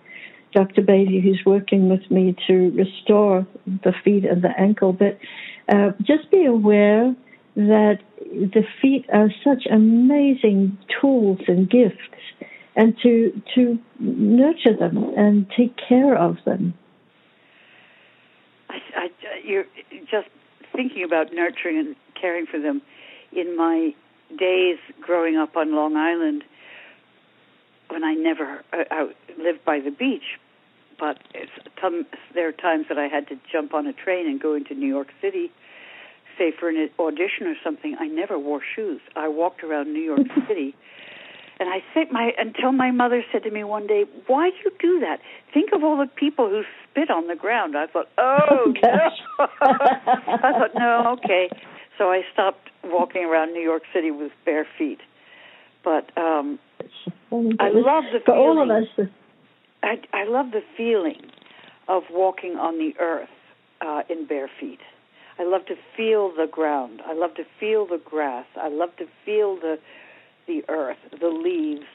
Dr. 0.54 0.82
Beatty, 0.82 1.22
who's 1.22 1.42
working 1.46 1.90
with 1.90 2.10
me 2.10 2.36
to 2.48 2.72
restore 2.72 3.46
the 3.66 3.94
feet 4.04 4.26
and 4.26 4.42
the 4.42 4.58
ankle. 4.58 4.94
But 4.94 5.20
uh, 5.70 5.92
just 6.02 6.32
be 6.32 6.46
aware 6.46 7.16
that 7.56 8.00
the 8.20 8.64
feet 8.82 9.06
are 9.12 9.30
such 9.44 9.66
amazing 9.70 10.78
tools 11.00 11.40
and 11.48 11.70
gifts, 11.70 11.98
and 12.76 12.96
to 13.04 13.42
to 13.56 13.80
nurture 14.00 14.76
them 14.76 14.98
and 15.18 15.48
take 15.56 15.76
care 15.78 16.16
of 16.16 16.38
them. 16.46 16.74
I, 18.70 18.78
I, 18.96 19.10
you're 19.44 19.66
just 20.10 20.28
thinking 20.74 21.04
about 21.04 21.34
nurturing 21.34 21.80
and 21.80 21.96
caring 22.20 22.46
for 22.46 22.60
them 22.60 22.82
in 23.38 23.56
my 23.56 23.94
days 24.38 24.78
growing 25.00 25.38
up 25.38 25.56
on 25.56 25.74
Long 25.74 25.96
Island, 25.96 26.44
when 27.90 28.04
I 28.04 28.14
never 28.14 28.64
uh, 28.74 28.84
I 28.92 29.10
lived 29.38 29.64
by 29.64 29.80
the 29.80 29.92
beach, 29.92 30.40
but 31.00 31.20
there 32.34 32.48
are 32.48 32.52
times 32.52 32.88
that 32.90 32.98
I 32.98 33.08
had 33.08 33.28
to 33.30 33.36
jump 33.52 33.74
on 33.74 33.88
a 33.88 33.94
train 33.94 34.28
and 34.28 34.42
go 34.42 34.56
into 34.56 34.74
New 34.74 34.88
York 34.88 35.10
City, 35.22 35.52
say 36.38 36.52
for 36.58 36.70
an 36.70 36.90
audition 37.00 37.48
or 37.48 37.56
something. 37.64 37.96
I 38.00 38.08
never 38.08 38.38
wore 38.38 38.62
shoes. 38.76 39.00
I 39.16 39.28
walked 39.28 39.64
around 39.64 39.94
New 39.94 40.02
York 40.02 40.28
City. 40.48 40.76
And 41.60 41.70
I 41.70 41.82
think 41.94 42.12
my 42.12 42.34
until 42.38 42.72
my 42.72 42.92
mother 42.92 43.24
said 43.32 43.44
to 43.44 43.52
me 43.52 43.64
one 43.64 43.88
day, 43.88 44.06
"Why 44.28 44.52
do 44.52 44.56
you 44.66 44.72
do 44.80 45.00
that? 45.00 45.20
Think 45.54 45.72
of 45.74 45.84
all 45.84 45.98
the 45.98 46.06
people 46.06 46.50
who 46.50 46.64
spit 46.84 47.10
on 47.10 47.28
the 47.28 47.36
ground." 47.36 47.76
I 47.76 47.88
thought, 47.88 48.10
"Oh, 48.18 48.74
no. 48.84 49.00
I 49.62 50.52
thought, 50.52 50.76
"No, 50.76 51.18
okay." 51.18 51.50
So 51.98 52.12
I 52.12 52.22
stopped 52.32 52.70
walking 52.84 53.24
around 53.26 53.54
New 53.54 53.62
York 53.62 53.84
City 53.94 54.12
with 54.12 54.32
bare 54.46 54.68
feet. 54.78 55.00
But 55.84 56.16
um, 56.18 56.60
I 57.32 57.70
love 57.70 58.04
the 58.12 58.20
feeling. 58.26 58.40
all 58.40 58.62
of 58.62 58.70
us. 58.70 59.08
I, 59.84 60.02
I 60.14 60.26
love 60.26 60.52
the 60.52 60.64
feeling 60.76 61.22
of 61.88 62.04
walking 62.12 62.56
on 62.56 62.78
the 62.78 62.94
earth 63.00 63.30
uh, 63.82 64.02
in 64.10 64.28
bare 64.28 64.50
feet. 64.60 64.80
I 65.40 65.44
love 65.44 65.66
to 65.68 65.76
feel 65.96 66.32
the 66.36 66.48
ground. 66.52 67.02
I 67.06 67.14
love 67.14 67.36
to 67.36 67.44
feel 67.60 67.86
the 67.86 68.02
grass. 68.04 68.46
I 68.56 68.70
love 68.70 68.96
to 68.98 69.06
feel 69.26 69.56
the 69.56 69.78
the 70.48 70.64
earth, 70.70 70.98
the 71.20 71.28
leaves, 71.28 71.86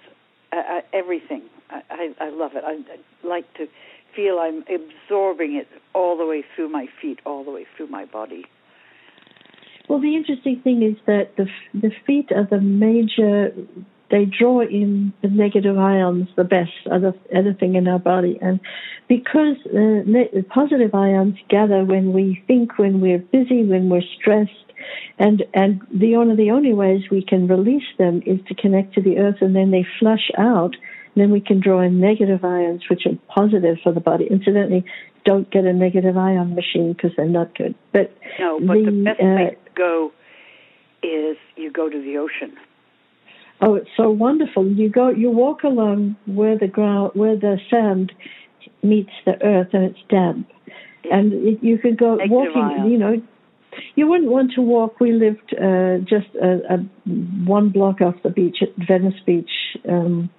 uh, 0.53 0.57
uh, 0.57 0.81
everything. 0.93 1.43
I, 1.71 1.83
I, 1.91 2.27
I 2.27 2.29
love 2.29 2.53
it. 2.55 2.63
I, 2.65 2.73
I 2.73 3.27
like 3.27 3.53
to 3.55 3.67
feel 4.15 4.39
I'm 4.39 4.63
absorbing 4.69 5.57
it 5.57 5.69
all 5.95 6.19
the 6.19 6.27
way 6.27 6.45
through 6.55 6.69
my 6.69 6.87
feet, 7.01 7.21
all 7.25 7.45
the 7.45 7.51
way 7.51 7.67
through 7.77 7.89
my 7.89 8.05
body. 8.05 8.45
Well, 9.93 10.01
the 10.01 10.17
interesting 10.17 10.59
thing 10.65 10.83
is 10.83 10.97
that 11.05 11.37
the 11.37 11.47
the 11.75 11.91
feet 12.07 12.33
are 12.33 12.49
the 12.51 12.63
major. 12.63 13.53
They 14.11 14.25
draw 14.25 14.63
in 14.63 15.13
the 15.21 15.29
negative 15.29 15.77
ions 15.77 16.29
the 16.35 16.45
best 16.45 16.73
of 16.91 17.15
anything 17.31 17.75
in 17.75 17.87
our 17.87 17.99
body, 17.99 18.39
and 18.41 18.59
because 19.07 19.59
uh, 19.67 20.01
the 20.09 20.47
positive 20.49 20.95
ions 20.95 21.37
gather 21.51 21.85
when 21.85 22.15
we 22.15 22.43
think, 22.47 22.79
when 22.79 23.03
we're 23.03 23.19
busy, 23.19 23.65
when 23.65 23.91
we're 23.91 24.09
stressed, 24.19 24.73
and 25.19 25.45
and 25.53 25.83
the 25.93 26.17
one 26.17 26.31
of 26.31 26.39
the 26.39 26.53
only 26.53 26.73
ways 26.73 27.03
we 27.11 27.23
can 27.23 27.47
release 27.47 27.91
them 27.99 28.23
is 28.25 28.41
to 28.49 28.55
connect 28.55 28.95
to 28.95 29.03
the 29.03 29.19
earth, 29.19 29.43
and 29.43 29.55
then 29.55 29.73
they 29.73 29.85
flush 30.01 30.31
out. 30.39 30.75
then 31.17 31.31
we 31.31 31.43
can 31.43 31.61
draw 31.61 31.83
in 31.83 32.01
negative 32.01 32.43
ions, 32.43 32.83
which 32.89 33.05
are 33.05 33.19
positive 33.29 33.77
for 33.83 33.93
the 33.93 34.01
body. 34.01 34.27
Incidentally, 34.31 34.87
don't 35.27 35.51
get 35.51 35.67
a 35.67 35.73
negative 35.75 36.17
ion 36.17 36.55
machine 36.55 36.95
because 36.95 37.11
they're 37.15 37.27
not 37.27 37.55
good. 37.55 37.75
But 37.93 38.17
no, 38.41 38.59
but 38.59 38.75
the, 38.75 38.85
the 38.87 39.03
best 39.05 39.21
uh, 39.21 39.37
place 39.37 39.62
go 39.75 40.13
is 41.03 41.37
you 41.57 41.71
go 41.71 41.89
to 41.89 42.01
the 42.01 42.17
ocean. 42.19 42.57
Oh, 43.61 43.75
it's 43.75 43.91
so 43.97 44.11
wonderful! 44.11 44.67
You 44.67 44.89
go, 44.89 45.11
you 45.11 45.31
walk 45.31 45.63
along 45.63 46.17
where 46.27 46.59
the 46.59 46.67
ground, 46.67 47.13
where 47.15 47.37
the 47.37 47.59
sand 47.71 48.13
meets 48.83 49.13
the 49.25 49.41
earth, 49.45 49.69
and 49.73 49.85
it's 49.85 50.01
damp, 50.09 50.49
and 51.11 51.33
it, 51.33 51.59
you 51.63 51.79
could 51.79 51.99
go 51.99 52.17
negative 52.17 52.31
walking. 52.31 52.91
You 52.91 52.99
know, 52.99 53.23
you 53.95 54.09
wouldn't 54.09 54.31
want 54.31 54.53
to 54.57 54.63
walk. 54.63 54.99
We 55.01 55.13
lived 55.13 55.55
uh, 55.55 55.99
just 55.99 56.35
a, 56.35 56.75
a, 56.75 56.79
one 57.45 57.71
block 57.71 58.01
off 58.01 58.17
the 58.25 58.31
beach 58.31 58.59
at 58.63 58.71
Venice 58.87 59.21
Beach. 59.25 59.51
Um, 59.89 60.31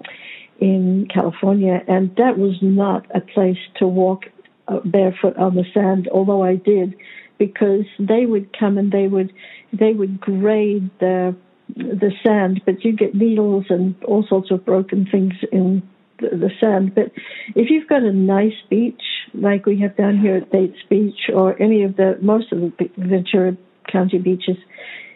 in 0.59 1.07
California, 1.13 1.81
and 1.89 2.15
that 2.15 2.37
was 2.37 2.55
not 2.61 3.05
a 3.13 3.19
place 3.19 3.57
to 3.79 3.85
walk 3.85 4.21
uh, 4.69 4.79
barefoot 4.85 5.35
on 5.35 5.55
the 5.55 5.65
sand, 5.73 6.07
although 6.09 6.41
I 6.41 6.55
did, 6.55 6.95
because 7.37 7.85
they 7.99 8.25
would 8.25 8.57
come 8.57 8.77
and 8.77 8.91
they 8.91 9.07
would 9.07 9.33
they 9.71 9.93
would 9.93 10.19
grade 10.19 10.89
the 10.99 11.35
the 11.75 12.11
sand, 12.23 12.61
but 12.65 12.83
you 12.83 12.95
get 12.95 13.15
needles 13.15 13.65
and 13.69 13.95
all 14.03 14.25
sorts 14.27 14.51
of 14.51 14.65
broken 14.65 15.07
things 15.09 15.33
in 15.51 15.81
the, 16.19 16.29
the 16.29 16.49
sand. 16.59 16.93
But 16.93 17.11
if 17.55 17.69
you've 17.69 17.87
got 17.87 18.03
a 18.03 18.13
nice 18.13 18.53
beach 18.69 19.01
like 19.33 19.65
we 19.65 19.79
have 19.81 19.97
down 19.97 20.19
here 20.19 20.35
at 20.35 20.51
Bates 20.51 20.77
Beach 20.89 21.29
or 21.33 21.59
any 21.61 21.83
of 21.83 21.95
the 21.95 22.17
most 22.21 22.51
of 22.51 22.59
the 22.59 22.89
Ventura 22.97 23.57
County 23.91 24.19
beaches, 24.19 24.57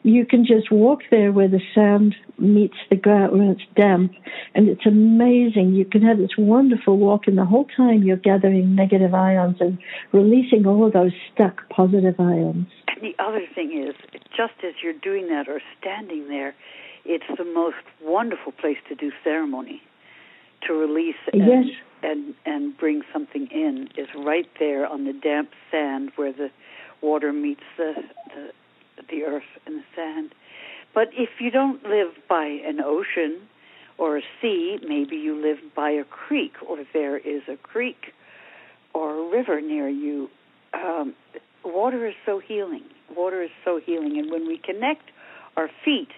you 0.07 0.25
can 0.25 0.45
just 0.45 0.71
walk 0.71 1.01
there 1.11 1.33
where 1.33 1.49
the 1.49 1.59
sand 1.75 2.15
meets 2.37 2.77
the 2.89 2.95
ground 2.95 3.33
when 3.33 3.49
it's 3.49 3.61
damp, 3.75 4.13
and 4.55 4.69
it's 4.69 4.85
amazing. 4.85 5.73
You 5.73 5.83
can 5.83 6.01
have 6.01 6.17
this 6.17 6.37
wonderful 6.37 6.97
walk, 6.97 7.27
and 7.27 7.37
the 7.37 7.45
whole 7.45 7.67
time 7.75 8.03
you're 8.03 8.15
gathering 8.15 8.73
negative 8.73 9.13
ions 9.13 9.57
and 9.59 9.77
releasing 10.13 10.65
all 10.65 10.85
of 10.85 10.93
those 10.93 11.11
stuck 11.33 11.67
positive 11.69 12.17
ions. 12.19 12.67
And 12.87 13.01
the 13.01 13.15
other 13.21 13.45
thing 13.53 13.85
is, 13.85 13.95
just 14.35 14.53
as 14.65 14.75
you're 14.81 14.93
doing 14.93 15.27
that 15.27 15.49
or 15.49 15.61
standing 15.79 16.29
there, 16.29 16.55
it's 17.03 17.27
the 17.37 17.45
most 17.45 17.75
wonderful 18.01 18.53
place 18.53 18.77
to 18.87 18.95
do 18.95 19.11
ceremony, 19.25 19.81
to 20.67 20.73
release 20.73 21.15
and, 21.33 21.41
yes. 21.41 21.65
and 22.03 22.33
and 22.45 22.77
bring 22.77 23.01
something 23.11 23.47
in. 23.51 23.89
Is 23.97 24.07
right 24.15 24.49
there 24.57 24.87
on 24.87 25.03
the 25.03 25.13
damp 25.13 25.49
sand 25.69 26.11
where 26.15 26.31
the 26.31 26.49
water 27.01 27.33
meets 27.33 27.63
the, 27.77 27.93
the 28.33 28.51
the 29.09 29.23
earth 29.23 29.43
and 29.65 29.79
the 29.79 29.83
sand. 29.95 30.33
But 30.93 31.09
if 31.13 31.29
you 31.39 31.51
don't 31.51 31.83
live 31.83 32.13
by 32.27 32.45
an 32.45 32.79
ocean 32.79 33.41
or 33.97 34.17
a 34.17 34.21
sea, 34.41 34.77
maybe 34.87 35.15
you 35.15 35.35
live 35.35 35.57
by 35.75 35.91
a 35.91 36.03
creek, 36.03 36.53
or 36.67 36.77
there 36.93 37.17
is 37.17 37.41
a 37.47 37.57
creek 37.57 38.13
or 38.93 39.13
a 39.13 39.29
river 39.29 39.61
near 39.61 39.89
you. 39.89 40.29
Um, 40.73 41.13
water 41.63 42.07
is 42.07 42.15
so 42.25 42.39
healing. 42.39 42.83
Water 43.15 43.41
is 43.43 43.49
so 43.63 43.79
healing. 43.83 44.17
And 44.17 44.31
when 44.31 44.47
we 44.47 44.57
connect 44.57 45.03
our 45.55 45.69
feet 45.83 46.09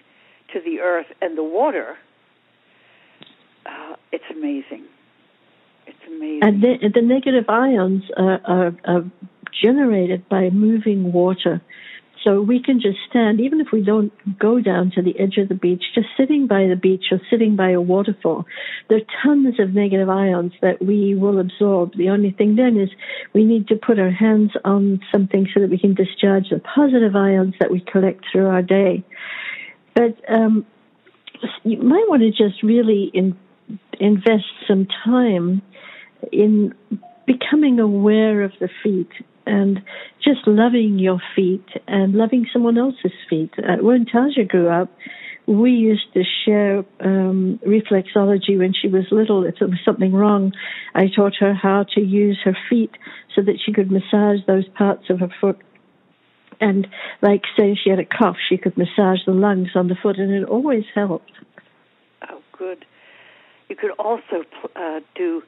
to 0.52 0.60
the 0.60 0.80
earth 0.80 1.06
and 1.20 1.36
the 1.36 1.44
water, 1.44 1.96
uh, 3.66 3.96
it's 4.12 4.24
amazing. 4.30 4.84
It's 5.86 5.98
amazing. 6.06 6.40
And 6.42 6.62
the, 6.62 6.90
the 6.94 7.02
negative 7.02 7.44
ions 7.48 8.04
are, 8.16 8.40
are, 8.44 8.76
are 8.84 9.04
generated 9.62 10.28
by 10.28 10.50
moving 10.50 11.12
water. 11.12 11.60
So 12.24 12.42
we 12.42 12.62
can 12.62 12.80
just 12.80 12.98
stand, 13.08 13.40
even 13.40 13.60
if 13.60 13.68
we 13.72 13.82
don't 13.82 14.12
go 14.38 14.60
down 14.60 14.92
to 14.94 15.02
the 15.02 15.18
edge 15.18 15.38
of 15.38 15.48
the 15.48 15.54
beach, 15.54 15.82
just 15.94 16.08
sitting 16.18 16.46
by 16.46 16.66
the 16.66 16.76
beach 16.76 17.06
or 17.10 17.20
sitting 17.30 17.56
by 17.56 17.70
a 17.70 17.80
waterfall, 17.80 18.44
there 18.88 18.98
are 18.98 19.22
tons 19.22 19.58
of 19.58 19.72
negative 19.72 20.08
ions 20.10 20.52
that 20.60 20.84
we 20.84 21.14
will 21.14 21.40
absorb. 21.40 21.96
The 21.96 22.10
only 22.10 22.32
thing 22.32 22.56
then 22.56 22.76
is 22.78 22.90
we 23.32 23.44
need 23.44 23.68
to 23.68 23.76
put 23.76 23.98
our 23.98 24.10
hands 24.10 24.50
on 24.64 25.00
something 25.10 25.48
so 25.54 25.60
that 25.60 25.70
we 25.70 25.78
can 25.78 25.94
discharge 25.94 26.50
the 26.50 26.58
positive 26.60 27.16
ions 27.16 27.54
that 27.58 27.70
we 27.70 27.80
collect 27.80 28.24
through 28.30 28.48
our 28.48 28.62
day. 28.62 29.02
But 29.94 30.18
um, 30.28 30.66
you 31.64 31.78
might 31.78 32.04
want 32.08 32.20
to 32.22 32.30
just 32.30 32.62
really 32.62 33.10
in, 33.14 33.34
invest 33.98 34.44
some 34.68 34.86
time 35.04 35.62
in 36.32 36.74
becoming 37.26 37.80
aware 37.80 38.42
of 38.42 38.52
the 38.60 38.68
feet 38.82 39.10
and 39.46 39.80
just 40.22 40.46
loving 40.46 40.98
your 40.98 41.20
feet 41.34 41.66
and 41.86 42.14
loving 42.14 42.46
someone 42.52 42.78
else's 42.78 43.12
feet. 43.28 43.52
Uh, 43.58 43.82
when 43.82 44.04
Taja 44.04 44.46
grew 44.46 44.68
up, 44.68 44.90
we 45.46 45.72
used 45.72 46.12
to 46.14 46.22
share 46.44 46.84
um, 47.00 47.58
reflexology 47.66 48.58
when 48.58 48.72
she 48.72 48.88
was 48.88 49.04
little. 49.10 49.44
If 49.44 49.56
there 49.58 49.68
was 49.68 49.80
something 49.84 50.12
wrong, 50.12 50.52
I 50.94 51.06
taught 51.14 51.34
her 51.40 51.54
how 51.54 51.86
to 51.94 52.00
use 52.00 52.38
her 52.44 52.56
feet 52.68 52.92
so 53.34 53.42
that 53.42 53.58
she 53.64 53.72
could 53.72 53.90
massage 53.90 54.46
those 54.46 54.68
parts 54.68 55.10
of 55.10 55.20
her 55.20 55.30
foot. 55.40 55.58
And 56.60 56.86
like 57.22 57.42
say 57.58 57.74
she 57.82 57.90
had 57.90 57.98
a 57.98 58.04
cough, 58.04 58.36
she 58.48 58.58
could 58.58 58.76
massage 58.76 59.24
the 59.26 59.32
lungs 59.32 59.70
on 59.74 59.88
the 59.88 59.96
foot, 60.00 60.18
and 60.18 60.30
it 60.30 60.46
always 60.46 60.84
helped. 60.94 61.32
Oh, 62.30 62.42
good. 62.56 62.84
You 63.68 63.76
could 63.76 63.92
also 63.92 64.44
uh, 64.76 65.00
do 65.14 65.42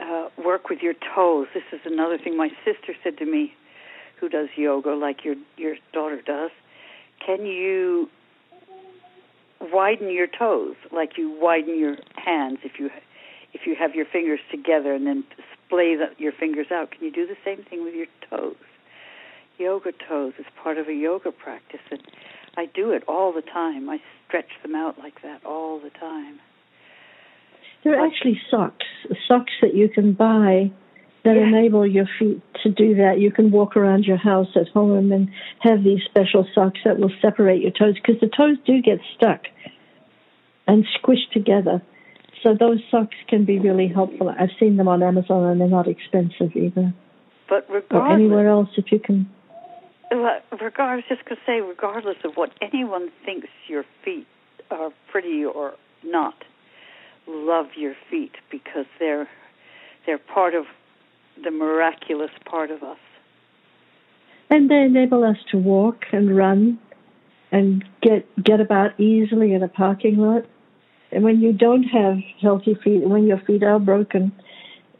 uh, 0.00 0.28
work 0.42 0.68
with 0.68 0.80
your 0.80 0.94
toes. 1.14 1.48
This 1.54 1.64
is 1.72 1.80
another 1.84 2.18
thing 2.18 2.36
my 2.36 2.50
sister 2.64 2.94
said 3.02 3.18
to 3.18 3.26
me, 3.26 3.54
who 4.20 4.28
does 4.28 4.48
yoga 4.56 4.94
like 4.94 5.24
your 5.24 5.36
your 5.56 5.76
daughter 5.92 6.20
does. 6.20 6.50
Can 7.24 7.46
you 7.46 8.08
widen 9.60 10.10
your 10.10 10.26
toes 10.26 10.76
like 10.92 11.18
you 11.18 11.30
widen 11.40 11.78
your 11.78 11.96
hands 12.16 12.58
if 12.64 12.78
you 12.78 12.90
if 13.52 13.66
you 13.66 13.74
have 13.74 13.94
your 13.94 14.06
fingers 14.06 14.40
together 14.50 14.94
and 14.94 15.06
then 15.06 15.24
splay 15.66 15.96
the, 15.96 16.06
your 16.18 16.32
fingers 16.32 16.66
out? 16.72 16.90
Can 16.90 17.04
you 17.04 17.12
do 17.12 17.26
the 17.26 17.36
same 17.44 17.64
thing 17.64 17.84
with 17.84 17.94
your 17.94 18.06
toes? 18.28 18.56
Yoga 19.58 19.92
toes 20.08 20.34
is 20.38 20.46
part 20.62 20.78
of 20.78 20.88
a 20.88 20.94
yoga 20.94 21.32
practice, 21.32 21.80
and 21.90 22.02
I 22.56 22.66
do 22.66 22.92
it 22.92 23.02
all 23.08 23.32
the 23.32 23.42
time. 23.42 23.88
I 23.90 23.98
stretch 24.26 24.50
them 24.62 24.74
out 24.74 24.98
like 24.98 25.22
that 25.22 25.44
all 25.44 25.80
the 25.80 25.90
time. 25.90 26.38
There 27.84 27.98
are 27.98 28.06
actually 28.06 28.40
socks, 28.50 28.86
socks 29.26 29.52
that 29.62 29.74
you 29.74 29.88
can 29.88 30.12
buy 30.12 30.70
that 31.24 31.36
yeah. 31.36 31.46
enable 31.46 31.86
your 31.86 32.08
feet 32.18 32.42
to 32.62 32.70
do 32.70 32.96
that. 32.96 33.18
You 33.18 33.30
can 33.30 33.50
walk 33.50 33.76
around 33.76 34.04
your 34.04 34.16
house 34.16 34.48
at 34.56 34.68
home 34.68 35.12
and 35.12 35.28
have 35.60 35.84
these 35.84 36.00
special 36.04 36.46
socks 36.54 36.80
that 36.84 36.98
will 36.98 37.12
separate 37.20 37.62
your 37.62 37.70
toes 37.70 37.94
because 37.94 38.20
the 38.20 38.28
toes 38.28 38.56
do 38.66 38.80
get 38.82 38.98
stuck 39.16 39.42
and 40.66 40.84
squished 40.98 41.30
together. 41.32 41.82
So 42.42 42.54
those 42.58 42.78
socks 42.90 43.16
can 43.28 43.44
be 43.44 43.58
really 43.58 43.88
helpful. 43.88 44.28
I've 44.28 44.50
seen 44.60 44.76
them 44.76 44.88
on 44.88 45.02
Amazon 45.02 45.44
and 45.44 45.60
they're 45.60 45.68
not 45.68 45.88
expensive 45.88 46.54
either. 46.54 46.94
But 47.48 47.66
regardless, 47.68 48.10
or 48.10 48.12
anywhere 48.12 48.48
else 48.48 48.68
if 48.76 48.92
you 48.92 49.00
can. 49.00 49.28
Regardless, 50.60 51.04
just 51.08 51.26
to 51.28 51.36
say, 51.46 51.60
regardless 51.60 52.16
of 52.24 52.34
what 52.34 52.50
anyone 52.62 53.10
thinks 53.24 53.48
your 53.66 53.84
feet 54.04 54.26
are 54.70 54.90
pretty 55.10 55.44
or 55.44 55.74
not, 56.04 56.34
love 57.28 57.66
your 57.76 57.94
feet 58.10 58.32
because 58.50 58.86
they're 58.98 59.28
they're 60.06 60.18
part 60.18 60.54
of 60.54 60.64
the 61.42 61.50
miraculous 61.50 62.30
part 62.44 62.70
of 62.70 62.82
us. 62.82 62.98
And 64.50 64.70
they 64.70 64.82
enable 64.82 65.24
us 65.24 65.36
to 65.50 65.58
walk 65.58 66.04
and 66.12 66.34
run 66.34 66.78
and 67.52 67.84
get 68.02 68.26
get 68.42 68.60
about 68.60 68.98
easily 68.98 69.52
in 69.52 69.62
a 69.62 69.68
parking 69.68 70.16
lot. 70.16 70.44
And 71.10 71.24
when 71.24 71.40
you 71.40 71.52
don't 71.52 71.84
have 71.84 72.16
healthy 72.40 72.76
feet, 72.82 73.08
when 73.08 73.26
your 73.26 73.40
feet 73.46 73.62
are 73.62 73.78
broken, 73.78 74.32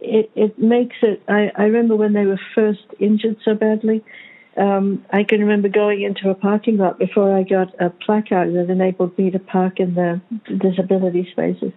it, 0.01 0.31
it 0.35 0.59
makes 0.59 0.97
it. 1.03 1.23
I, 1.29 1.51
I 1.57 1.65
remember 1.65 1.97
when 1.97 2.13
they 2.13 2.25
were 2.25 2.41
first 2.55 2.85
injured 2.99 3.37
so 3.45 3.55
badly, 3.55 4.05
um, 4.59 5.05
I 5.13 5.23
can 5.25 5.41
remember 5.41 5.69
going 5.69 6.03
into 6.03 6.31
a 6.31 6.35
parking 6.35 6.79
lot 6.79 6.99
before 6.99 7.37
I 7.37 7.45
got 7.45 7.69
a 7.81 7.91
placard 7.91 8.55
that 8.55 8.71
enabled 8.71 9.17
me 9.17 9.31
to 9.31 9.39
park 9.39 9.79
in 9.79 9.95
the 9.95 10.21
disability 10.47 11.29
spaces. 11.31 11.73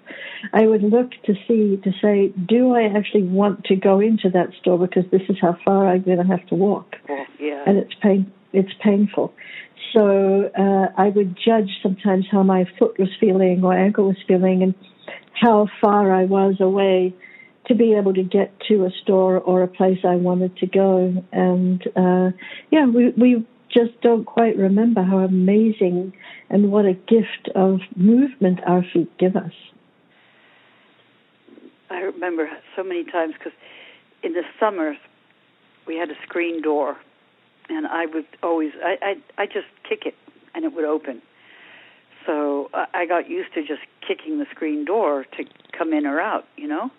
I 0.53 0.65
would 0.65 0.81
look 0.81 1.11
to 1.25 1.33
see, 1.47 1.79
to 1.83 1.91
say, 2.01 2.33
do 2.47 2.73
I 2.73 2.83
actually 2.97 3.23
want 3.23 3.65
to 3.65 3.75
go 3.75 3.99
into 3.99 4.29
that 4.31 4.49
store 4.59 4.79
because 4.79 5.03
this 5.11 5.21
is 5.29 5.37
how 5.39 5.57
far 5.63 5.87
I'm 5.87 6.01
going 6.01 6.17
to 6.17 6.23
have 6.23 6.45
to 6.47 6.55
walk? 6.55 6.95
Yeah. 7.39 7.63
And 7.67 7.77
it's 7.77 7.93
pain, 8.01 8.31
it's 8.51 8.73
painful. 8.83 9.33
So 9.95 10.49
uh, 10.57 10.87
I 10.97 11.09
would 11.09 11.37
judge 11.37 11.69
sometimes 11.83 12.25
how 12.31 12.43
my 12.43 12.65
foot 12.79 12.97
was 12.97 13.09
feeling 13.19 13.63
or 13.63 13.73
ankle 13.73 14.07
was 14.07 14.17
feeling 14.27 14.63
and 14.63 14.73
how 15.33 15.67
far 15.81 16.13
I 16.13 16.25
was 16.25 16.55
away 16.59 17.13
to 17.67 17.76
be 17.76 17.93
able 17.93 18.13
to 18.13 18.24
get 18.24 18.52
to 18.67 18.86
a 18.86 18.89
store 19.04 19.39
or 19.39 19.63
a 19.63 19.67
place 19.67 20.00
I 20.04 20.15
wanted 20.15 20.58
to 20.58 20.67
go. 20.67 21.24
And 21.32 21.82
uh, 21.95 22.36
yeah, 22.71 22.86
we, 22.88 23.10
we 23.12 23.45
just 23.69 24.00
don't 24.02 24.26
quite 24.26 24.58
remember 24.58 25.04
how 25.04 25.19
amazing 25.19 26.13
and 26.50 26.71
what 26.71 26.86
a 26.86 26.93
gift 26.93 27.50
of 27.56 27.80
movement 27.95 28.60
our 28.65 28.84
feet 28.93 29.15
give 29.17 29.36
us. 29.36 29.54
I 31.89 32.00
remember 32.00 32.50
so 32.76 32.84
many 32.84 33.04
times 33.04 33.34
because 33.38 33.54
in 34.24 34.34
the 34.34 34.43
summers 34.60 34.97
we 35.86 35.97
had 35.97 36.10
a 36.10 36.15
screen 36.24 36.62
door, 36.62 36.97
and 37.69 37.86
I 37.88 38.06
would 38.06 38.26
always 38.41 38.71
I 38.84 38.97
I, 39.38 39.43
I 39.43 39.45
just 39.45 39.67
kick 39.88 40.06
it 40.06 40.15
and 40.54 40.63
it 40.65 40.74
would 40.74 40.86
open. 40.86 41.21
So 42.26 42.69
I 42.74 43.06
got 43.08 43.30
used 43.30 43.54
to 43.56 43.62
just 43.62 43.82
kicking 44.08 44.38
the 44.38 44.45
screen 44.52 44.86
door 44.86 45.26
to 45.38 45.43
come 45.78 45.91
in 45.91 46.06
or 46.06 46.21
out, 46.21 46.45
you 46.56 46.67
know. 46.67 46.91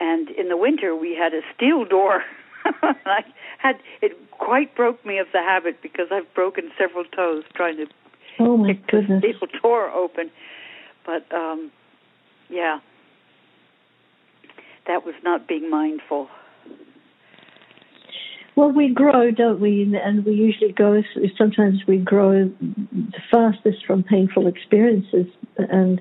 And 0.00 0.30
in 0.30 0.48
the 0.48 0.56
winter, 0.56 0.94
we 0.94 1.14
had 1.14 1.34
a 1.34 1.40
steel 1.54 1.84
door. 1.84 2.24
I 2.64 3.24
had 3.58 3.76
it 4.00 4.12
quite 4.30 4.74
broke 4.74 5.04
me 5.04 5.18
of 5.18 5.26
the 5.32 5.40
habit 5.40 5.82
because 5.82 6.08
I've 6.10 6.32
broken 6.34 6.70
several 6.78 7.04
toes 7.04 7.44
trying 7.54 7.76
to 7.78 7.86
oh 8.38 8.56
my 8.56 8.74
kick 8.74 8.86
goodness. 8.86 9.22
the 9.22 9.32
steel 9.32 9.60
door 9.62 9.90
open. 9.90 10.30
But 11.04 11.30
um, 11.34 11.70
yeah, 12.48 12.78
that 14.86 15.04
was 15.04 15.14
not 15.24 15.48
being 15.48 15.70
mindful. 15.70 16.28
Well, 18.56 18.72
we 18.72 18.92
grow, 18.92 19.30
don't 19.30 19.60
we? 19.60 19.94
And 20.02 20.24
we 20.24 20.32
usually 20.32 20.72
go. 20.72 21.00
Sometimes 21.36 21.86
we 21.86 21.98
grow 21.98 22.50
the 22.60 23.22
fastest 23.30 23.86
from 23.86 24.02
painful 24.02 24.48
experiences, 24.48 25.26
and 25.56 26.00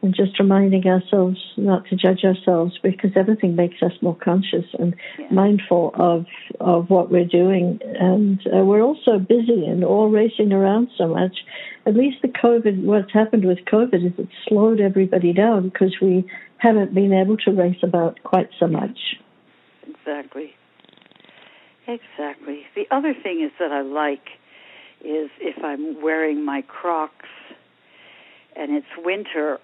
and 0.00 0.14
just 0.14 0.38
reminding 0.38 0.86
ourselves 0.86 1.38
not 1.56 1.84
to 1.86 1.96
judge 1.96 2.22
ourselves 2.24 2.78
because 2.82 3.10
everything 3.16 3.56
makes 3.56 3.82
us 3.82 3.92
more 4.00 4.16
conscious 4.16 4.64
and 4.78 4.94
yeah. 5.18 5.26
mindful 5.30 5.90
of 5.94 6.26
of 6.60 6.88
what 6.88 7.10
we're 7.10 7.24
doing. 7.24 7.80
And 7.98 8.40
uh, 8.46 8.64
we're 8.64 8.82
all 8.82 8.98
so 9.04 9.18
busy 9.18 9.66
and 9.66 9.84
all 9.84 10.08
racing 10.08 10.52
around 10.52 10.88
so 10.96 11.08
much. 11.08 11.38
At 11.84 11.94
least 11.94 12.18
the 12.22 12.28
covid 12.28 12.84
what's 12.84 13.12
happened 13.12 13.44
with 13.44 13.58
covid 13.70 14.06
is 14.06 14.12
it 14.18 14.28
slowed 14.46 14.80
everybody 14.80 15.32
down 15.32 15.68
because 15.68 15.96
we 16.00 16.24
haven't 16.58 16.94
been 16.94 17.12
able 17.12 17.36
to 17.38 17.50
race 17.50 17.82
about 17.82 18.22
quite 18.22 18.50
so 18.58 18.68
much. 18.68 18.98
Exactly. 19.86 20.54
Exactly. 21.86 22.66
The 22.76 22.86
other 22.90 23.14
thing 23.14 23.42
is 23.42 23.50
that 23.58 23.72
i 23.72 23.80
like 23.80 24.28
is 25.00 25.30
if 25.40 25.62
i'm 25.64 26.02
wearing 26.02 26.44
my 26.44 26.62
crocs 26.62 27.28
and 28.56 28.72
it's 28.72 28.86
winter 28.98 29.58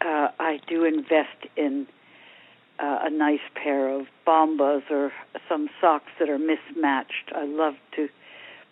uh, 0.00 0.28
I 0.38 0.60
do 0.68 0.84
invest 0.84 1.46
in 1.56 1.86
uh, 2.78 3.00
a 3.02 3.10
nice 3.10 3.40
pair 3.54 3.88
of 3.88 4.06
bombas 4.26 4.90
or 4.90 5.12
some 5.48 5.68
socks 5.80 6.10
that 6.18 6.28
are 6.28 6.38
mismatched. 6.38 7.32
I 7.34 7.44
love 7.44 7.74
to 7.96 8.08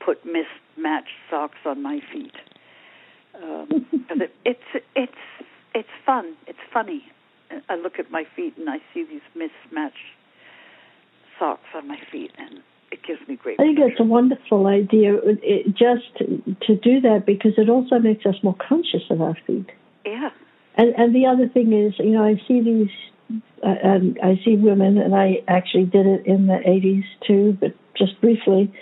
put 0.04 0.24
mismatched 0.24 1.08
socks 1.30 1.58
on 1.64 1.82
my 1.82 2.00
feet. 2.12 2.34
Um, 3.34 3.86
it, 4.10 4.32
it's 4.44 4.84
it's 4.94 5.12
it's 5.74 5.88
fun. 6.04 6.34
It's 6.46 6.58
funny. 6.72 7.04
I 7.68 7.76
look 7.76 7.98
at 7.98 8.10
my 8.10 8.24
feet 8.34 8.56
and 8.56 8.68
I 8.68 8.78
see 8.92 9.04
these 9.04 9.20
mismatched 9.34 9.96
socks 11.38 11.68
on 11.74 11.86
my 11.86 11.98
feet, 12.10 12.32
and 12.38 12.60
it 12.90 13.00
gives 13.06 13.20
me 13.28 13.36
great. 13.36 13.60
I 13.60 13.64
think 13.64 13.78
pleasure. 13.78 13.92
it's 13.92 14.00
a 14.00 14.04
wonderful 14.04 14.66
idea, 14.66 15.16
it, 15.24 15.66
just 15.76 16.16
to 16.18 16.76
do 16.76 17.00
that 17.02 17.24
because 17.26 17.52
it 17.56 17.68
also 17.68 17.98
makes 17.98 18.24
us 18.26 18.36
more 18.42 18.56
conscious 18.56 19.02
of 19.10 19.20
our 19.20 19.36
feet. 19.46 19.70
Yeah, 20.04 20.30
and 20.76 20.94
and 20.96 21.14
the 21.14 21.26
other 21.26 21.48
thing 21.48 21.72
is, 21.72 21.94
you 21.98 22.10
know, 22.10 22.24
I 22.24 22.40
see 22.46 22.60
these, 22.60 23.40
uh, 23.62 23.74
and 23.82 24.18
I 24.22 24.40
see 24.44 24.56
women, 24.56 24.98
and 24.98 25.14
I 25.14 25.42
actually 25.48 25.84
did 25.84 26.06
it 26.06 26.26
in 26.26 26.46
the 26.46 26.58
'80s 26.66 27.04
too, 27.26 27.56
but 27.60 27.74
just 27.96 28.20
briefly. 28.20 28.72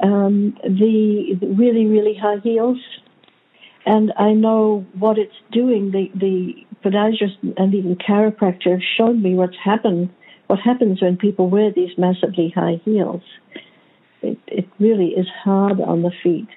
Um, 0.00 0.58
the, 0.62 1.38
really 1.56 1.86
really 1.86 2.14
high 2.14 2.38
heels, 2.42 2.78
and 3.86 4.12
I 4.18 4.32
know 4.32 4.84
what 4.98 5.18
it's 5.18 5.36
doing. 5.52 5.90
The 5.90 6.10
the 6.14 6.66
podiatrists 6.84 7.54
and 7.56 7.74
even 7.74 7.96
chiropractor 7.96 8.72
have 8.72 8.82
shown 8.96 9.22
me 9.22 9.34
what's 9.34 9.56
happened, 9.64 10.10
what 10.48 10.58
happens 10.60 11.00
when 11.00 11.16
people 11.16 11.48
wear 11.48 11.72
these 11.72 11.96
massively 11.96 12.52
high 12.54 12.80
heels. 12.84 13.22
It, 14.22 14.38
it 14.46 14.68
really 14.78 15.10
is 15.10 15.26
hard 15.44 15.80
on 15.80 16.02
the 16.02 16.10
feet. 16.22 16.48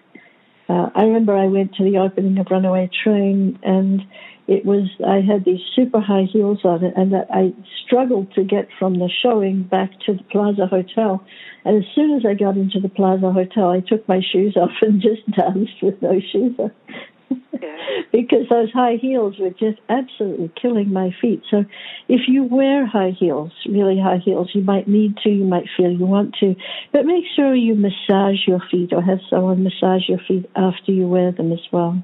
Uh, 0.69 0.89
I 0.93 1.01
remember 1.03 1.36
I 1.36 1.47
went 1.47 1.73
to 1.75 1.84
the 1.84 1.97
opening 1.97 2.38
of 2.38 2.47
Runaway 2.51 2.89
Train 3.03 3.58
and 3.63 4.03
it 4.47 4.65
was 4.65 4.88
I 5.05 5.21
had 5.21 5.43
these 5.45 5.62
super 5.75 5.99
high 5.99 6.27
heels 6.32 6.60
on 6.63 6.84
and 6.84 7.12
that 7.13 7.27
I 7.32 7.53
struggled 7.86 8.34
to 8.34 8.43
get 8.43 8.67
from 8.77 8.99
the 8.99 9.10
showing 9.21 9.63
back 9.63 9.91
to 10.05 10.13
the 10.13 10.23
Plaza 10.23 10.67
Hotel. 10.67 11.25
And 11.65 11.84
as 11.84 11.89
soon 11.95 12.15
as 12.15 12.25
I 12.25 12.36
got 12.36 12.55
into 12.55 12.79
the 12.79 12.89
Plaza 12.89 13.32
Hotel, 13.32 13.69
I 13.69 13.79
took 13.79 14.08
my 14.08 14.21
shoes 14.21 14.55
off 14.58 14.71
and 14.82 15.01
just 15.01 15.29
danced 15.38 15.82
with 15.82 16.01
no 16.01 16.19
shoes 16.19 16.55
on. 16.60 16.71
Yeah. 17.62 17.78
because 18.12 18.48
those 18.50 18.72
high 18.72 18.98
heels 19.02 19.36
were 19.39 19.50
just 19.50 19.80
absolutely 19.89 20.52
killing 20.60 20.94
my 20.94 21.13
feet. 21.22 21.42
So, 21.50 21.65
if 22.08 22.22
you 22.28 22.44
wear 22.44 22.86
high 22.86 23.12
heels, 23.18 23.52
really 23.68 24.00
high 24.00 24.20
heels, 24.24 24.50
you 24.54 24.62
might 24.62 24.88
need 24.88 25.18
to, 25.24 25.30
you 25.30 25.44
might 25.44 25.65
feel 25.76 25.92
you 25.92 26.06
want 26.06 26.36
to, 26.39 26.56
but 26.94 27.06
make 27.06 27.26
sure 27.36 27.54
you 27.54 27.76
massage 27.76 28.48
your 28.48 28.62
feet 28.72 28.94
or 28.94 29.02
have 29.02 29.20
someone 29.30 29.63
massage 29.63 30.08
your 30.08 30.20
feet 30.28 30.50
after 30.56 30.92
you 30.92 31.08
wear 31.08 31.32
them 31.32 31.52
as 31.52 31.60
well. 31.72 32.02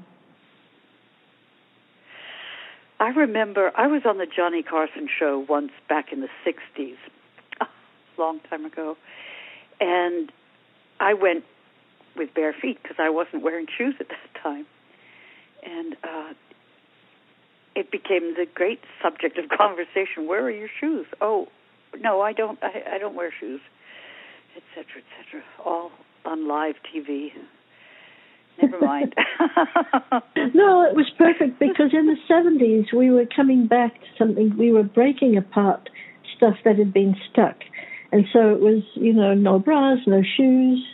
I 2.98 3.08
remember 3.08 3.72
I 3.76 3.86
was 3.88 4.02
on 4.06 4.18
the 4.18 4.26
Johnny 4.26 4.62
Carson 4.62 5.08
show 5.18 5.44
once 5.48 5.72
back 5.88 6.12
in 6.12 6.20
the 6.20 6.28
60s, 6.46 6.96
a 7.60 7.66
long 8.18 8.40
time 8.48 8.64
ago, 8.64 8.96
and 9.80 10.32
I 10.98 11.14
went 11.14 11.44
with 12.16 12.32
bare 12.34 12.54
feet 12.54 12.82
because 12.82 12.96
I 12.98 13.10
wasn't 13.10 13.42
wearing 13.42 13.66
shoes 13.76 13.94
at 14.00 14.08
that 14.08 14.42
time. 14.42 14.66
And 15.62 15.96
uh, 16.04 16.32
it 17.74 17.90
became 17.90 18.34
the 18.34 18.46
great 18.52 18.80
subject 19.02 19.38
of 19.38 19.44
conversation. 19.56 20.26
Where 20.26 20.44
are 20.44 20.50
your 20.50 20.68
shoes? 20.80 21.06
Oh, 21.20 21.48
no, 22.00 22.20
I 22.20 22.32
don't. 22.32 22.58
I, 22.62 22.94
I 22.94 22.98
don't 22.98 23.14
wear 23.14 23.32
shoes, 23.38 23.60
etc., 24.56 25.02
etc. 25.02 25.44
All 25.64 25.90
on 26.24 26.48
live 26.48 26.74
TV. 26.94 27.30
Never 28.60 28.80
mind. 28.80 29.14
no, 30.54 30.82
it 30.82 30.96
was 30.96 31.10
perfect 31.18 31.58
because 31.58 31.92
in 31.92 32.06
the 32.06 32.16
70s 32.28 32.92
we 32.96 33.10
were 33.10 33.26
coming 33.26 33.66
back 33.66 33.94
to 33.94 34.06
something, 34.18 34.56
we 34.56 34.72
were 34.72 34.82
breaking 34.82 35.36
apart 35.36 35.90
stuff 36.36 36.54
that 36.64 36.78
had 36.78 36.92
been 36.92 37.14
stuck. 37.30 37.56
And 38.12 38.24
so 38.32 38.54
it 38.54 38.60
was, 38.60 38.82
you 38.94 39.12
know, 39.12 39.34
no 39.34 39.58
bras, 39.58 39.98
no 40.06 40.22
shoes, 40.36 40.84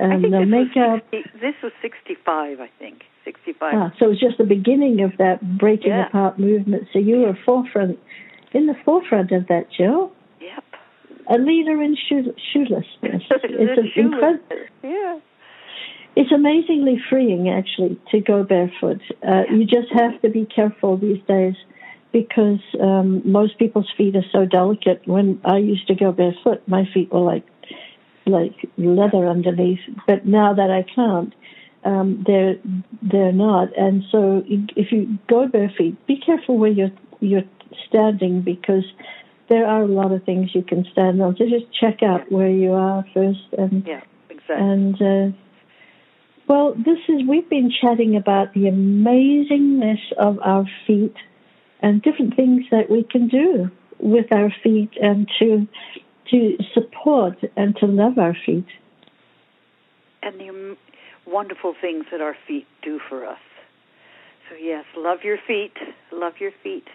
um, 0.00 0.22
no 0.22 0.44
makeup. 0.44 1.04
Was 1.12 1.22
60, 1.24 1.38
this 1.40 1.54
was 1.62 1.72
65, 1.82 2.60
I 2.60 2.70
think. 2.78 3.02
65. 3.24 3.74
Ah, 3.74 3.92
so 3.98 4.06
it 4.06 4.08
was 4.08 4.20
just 4.20 4.38
the 4.38 4.44
beginning 4.44 5.02
of 5.02 5.12
that 5.18 5.58
breaking 5.58 5.90
yeah. 5.90 6.08
apart 6.08 6.38
movement. 6.38 6.88
So 6.92 6.98
you 6.98 7.18
were 7.18 7.38
forefront, 7.44 7.98
in 8.52 8.66
the 8.66 8.74
forefront 8.84 9.32
of 9.32 9.46
that, 9.48 9.66
Jill. 9.76 10.12
Yep. 10.40 10.64
A 11.30 11.38
leader 11.38 11.82
in 11.82 11.96
shoe, 12.08 12.34
shoelessness. 12.54 13.22
it's 13.30 13.96
incredible. 13.96 14.56
Yeah 14.82 15.18
it's 16.16 16.30
amazingly 16.32 17.00
freeing 17.10 17.48
actually 17.48 18.00
to 18.10 18.20
go 18.20 18.44
barefoot. 18.44 19.00
Uh, 19.26 19.42
you 19.50 19.64
just 19.64 19.92
have 19.92 20.20
to 20.22 20.28
be 20.28 20.46
careful 20.46 20.96
these 20.96 21.20
days 21.26 21.54
because 22.12 22.60
um, 22.80 23.20
most 23.30 23.58
people's 23.58 23.90
feet 23.96 24.14
are 24.14 24.24
so 24.30 24.46
delicate. 24.46 25.02
When 25.06 25.40
I 25.44 25.58
used 25.58 25.88
to 25.88 25.94
go 25.94 26.12
barefoot, 26.12 26.62
my 26.68 26.84
feet 26.92 27.12
were 27.12 27.20
like 27.20 27.44
like 28.26 28.54
leather 28.78 29.26
underneath. 29.28 29.80
But 30.06 30.24
now 30.24 30.54
that 30.54 30.70
I 30.70 30.84
can't, 30.94 31.34
um, 31.84 32.24
they're 32.26 32.56
they're 33.02 33.32
not. 33.32 33.76
And 33.76 34.02
so 34.10 34.42
if 34.46 34.92
you 34.92 35.18
go 35.28 35.46
barefoot, 35.48 35.96
be 36.06 36.20
careful 36.24 36.58
where 36.58 36.70
you're 36.70 36.92
you're 37.20 37.44
standing 37.88 38.42
because 38.42 38.84
there 39.48 39.66
are 39.66 39.82
a 39.82 39.88
lot 39.88 40.12
of 40.12 40.24
things 40.24 40.50
you 40.54 40.62
can 40.62 40.86
stand 40.92 41.20
on. 41.20 41.36
So 41.36 41.44
just 41.44 41.66
check 41.78 42.02
out 42.02 42.30
where 42.32 42.50
you 42.50 42.72
are 42.72 43.04
first 43.12 43.46
and 43.58 43.86
yeah, 43.86 44.00
exactly. 44.30 44.56
and 44.56 45.02
uh, 45.02 45.36
well, 46.46 46.74
this 46.74 46.98
is, 47.08 47.22
we've 47.26 47.48
been 47.48 47.70
chatting 47.80 48.16
about 48.16 48.52
the 48.52 48.64
amazingness 48.64 50.00
of 50.18 50.38
our 50.44 50.64
feet 50.86 51.14
and 51.80 52.02
different 52.02 52.36
things 52.36 52.64
that 52.70 52.90
we 52.90 53.02
can 53.04 53.28
do 53.28 53.70
with 53.98 54.26
our 54.32 54.52
feet 54.62 54.90
and 55.00 55.28
to, 55.38 55.66
to 56.30 56.58
support 56.74 57.38
and 57.56 57.76
to 57.76 57.86
love 57.86 58.18
our 58.18 58.36
feet. 58.44 58.66
And 60.22 60.38
the 60.38 60.76
wonderful 61.26 61.74
things 61.80 62.04
that 62.10 62.20
our 62.20 62.36
feet 62.46 62.66
do 62.82 63.00
for 63.08 63.26
us. 63.26 63.38
So, 64.48 64.56
yes, 64.56 64.84
love 64.96 65.18
your 65.24 65.38
feet. 65.46 65.72
Love 66.12 66.34
your 66.38 66.52
feet. 66.62 66.88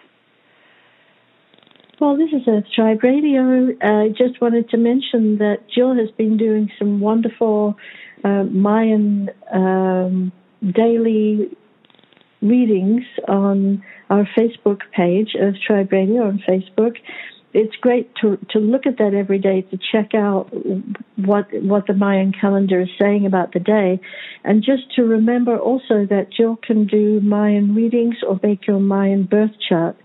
Well, 2.00 2.16
this 2.16 2.30
is 2.32 2.48
Earth 2.48 2.64
Tribe 2.74 3.02
Radio. 3.02 3.68
I 3.82 4.08
just 4.08 4.40
wanted 4.40 4.70
to 4.70 4.78
mention 4.78 5.36
that 5.38 5.68
Jill 5.74 5.94
has 5.96 6.10
been 6.12 6.38
doing 6.38 6.70
some 6.78 7.00
wonderful 7.00 7.76
uh, 8.24 8.44
Mayan 8.44 9.28
um, 9.52 10.32
daily 10.62 11.54
readings 12.40 13.02
on 13.28 13.84
our 14.08 14.26
Facebook 14.36 14.80
page, 14.96 15.36
Earth 15.38 15.56
Tribe 15.66 15.92
Radio 15.92 16.26
on 16.26 16.42
Facebook. 16.48 16.96
It's 17.52 17.74
great 17.80 18.14
to 18.20 18.38
to 18.50 18.60
look 18.60 18.86
at 18.86 18.98
that 18.98 19.12
every 19.12 19.40
day 19.40 19.62
to 19.62 19.78
check 19.90 20.14
out 20.14 20.50
what 21.16 21.48
what 21.52 21.88
the 21.88 21.94
Mayan 21.94 22.32
calendar 22.32 22.82
is 22.82 22.88
saying 23.00 23.26
about 23.26 23.52
the 23.52 23.58
day, 23.58 23.98
and 24.44 24.62
just 24.62 24.94
to 24.94 25.02
remember 25.02 25.58
also 25.58 26.06
that 26.06 26.28
Jill 26.30 26.56
can 26.62 26.86
do 26.86 27.20
Mayan 27.20 27.74
readings 27.74 28.16
or 28.26 28.38
make 28.40 28.68
your 28.68 28.78
Mayan 28.78 29.24
birth 29.24 29.50
chart, 29.68 29.96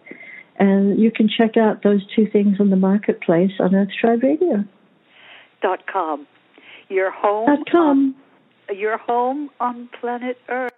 and 0.58 1.00
you 1.00 1.12
can 1.12 1.30
check 1.30 1.56
out 1.56 1.84
those 1.84 2.02
two 2.16 2.28
things 2.28 2.60
on 2.60 2.72
the 2.72 2.76
marketplace 2.76 3.52
on 3.60 3.76
Earth 3.76 3.90
Tribe 4.02 4.24
Radio. 4.24 4.64
Dot 5.62 5.86
com. 5.86 6.26
Your 6.90 7.12
home. 7.12 7.46
Dot 7.46 7.70
com. 7.72 8.16
On, 8.70 8.78
your 8.78 8.98
home 8.98 9.52
on 9.60 9.88
planet 10.02 10.38
Earth. 10.50 10.74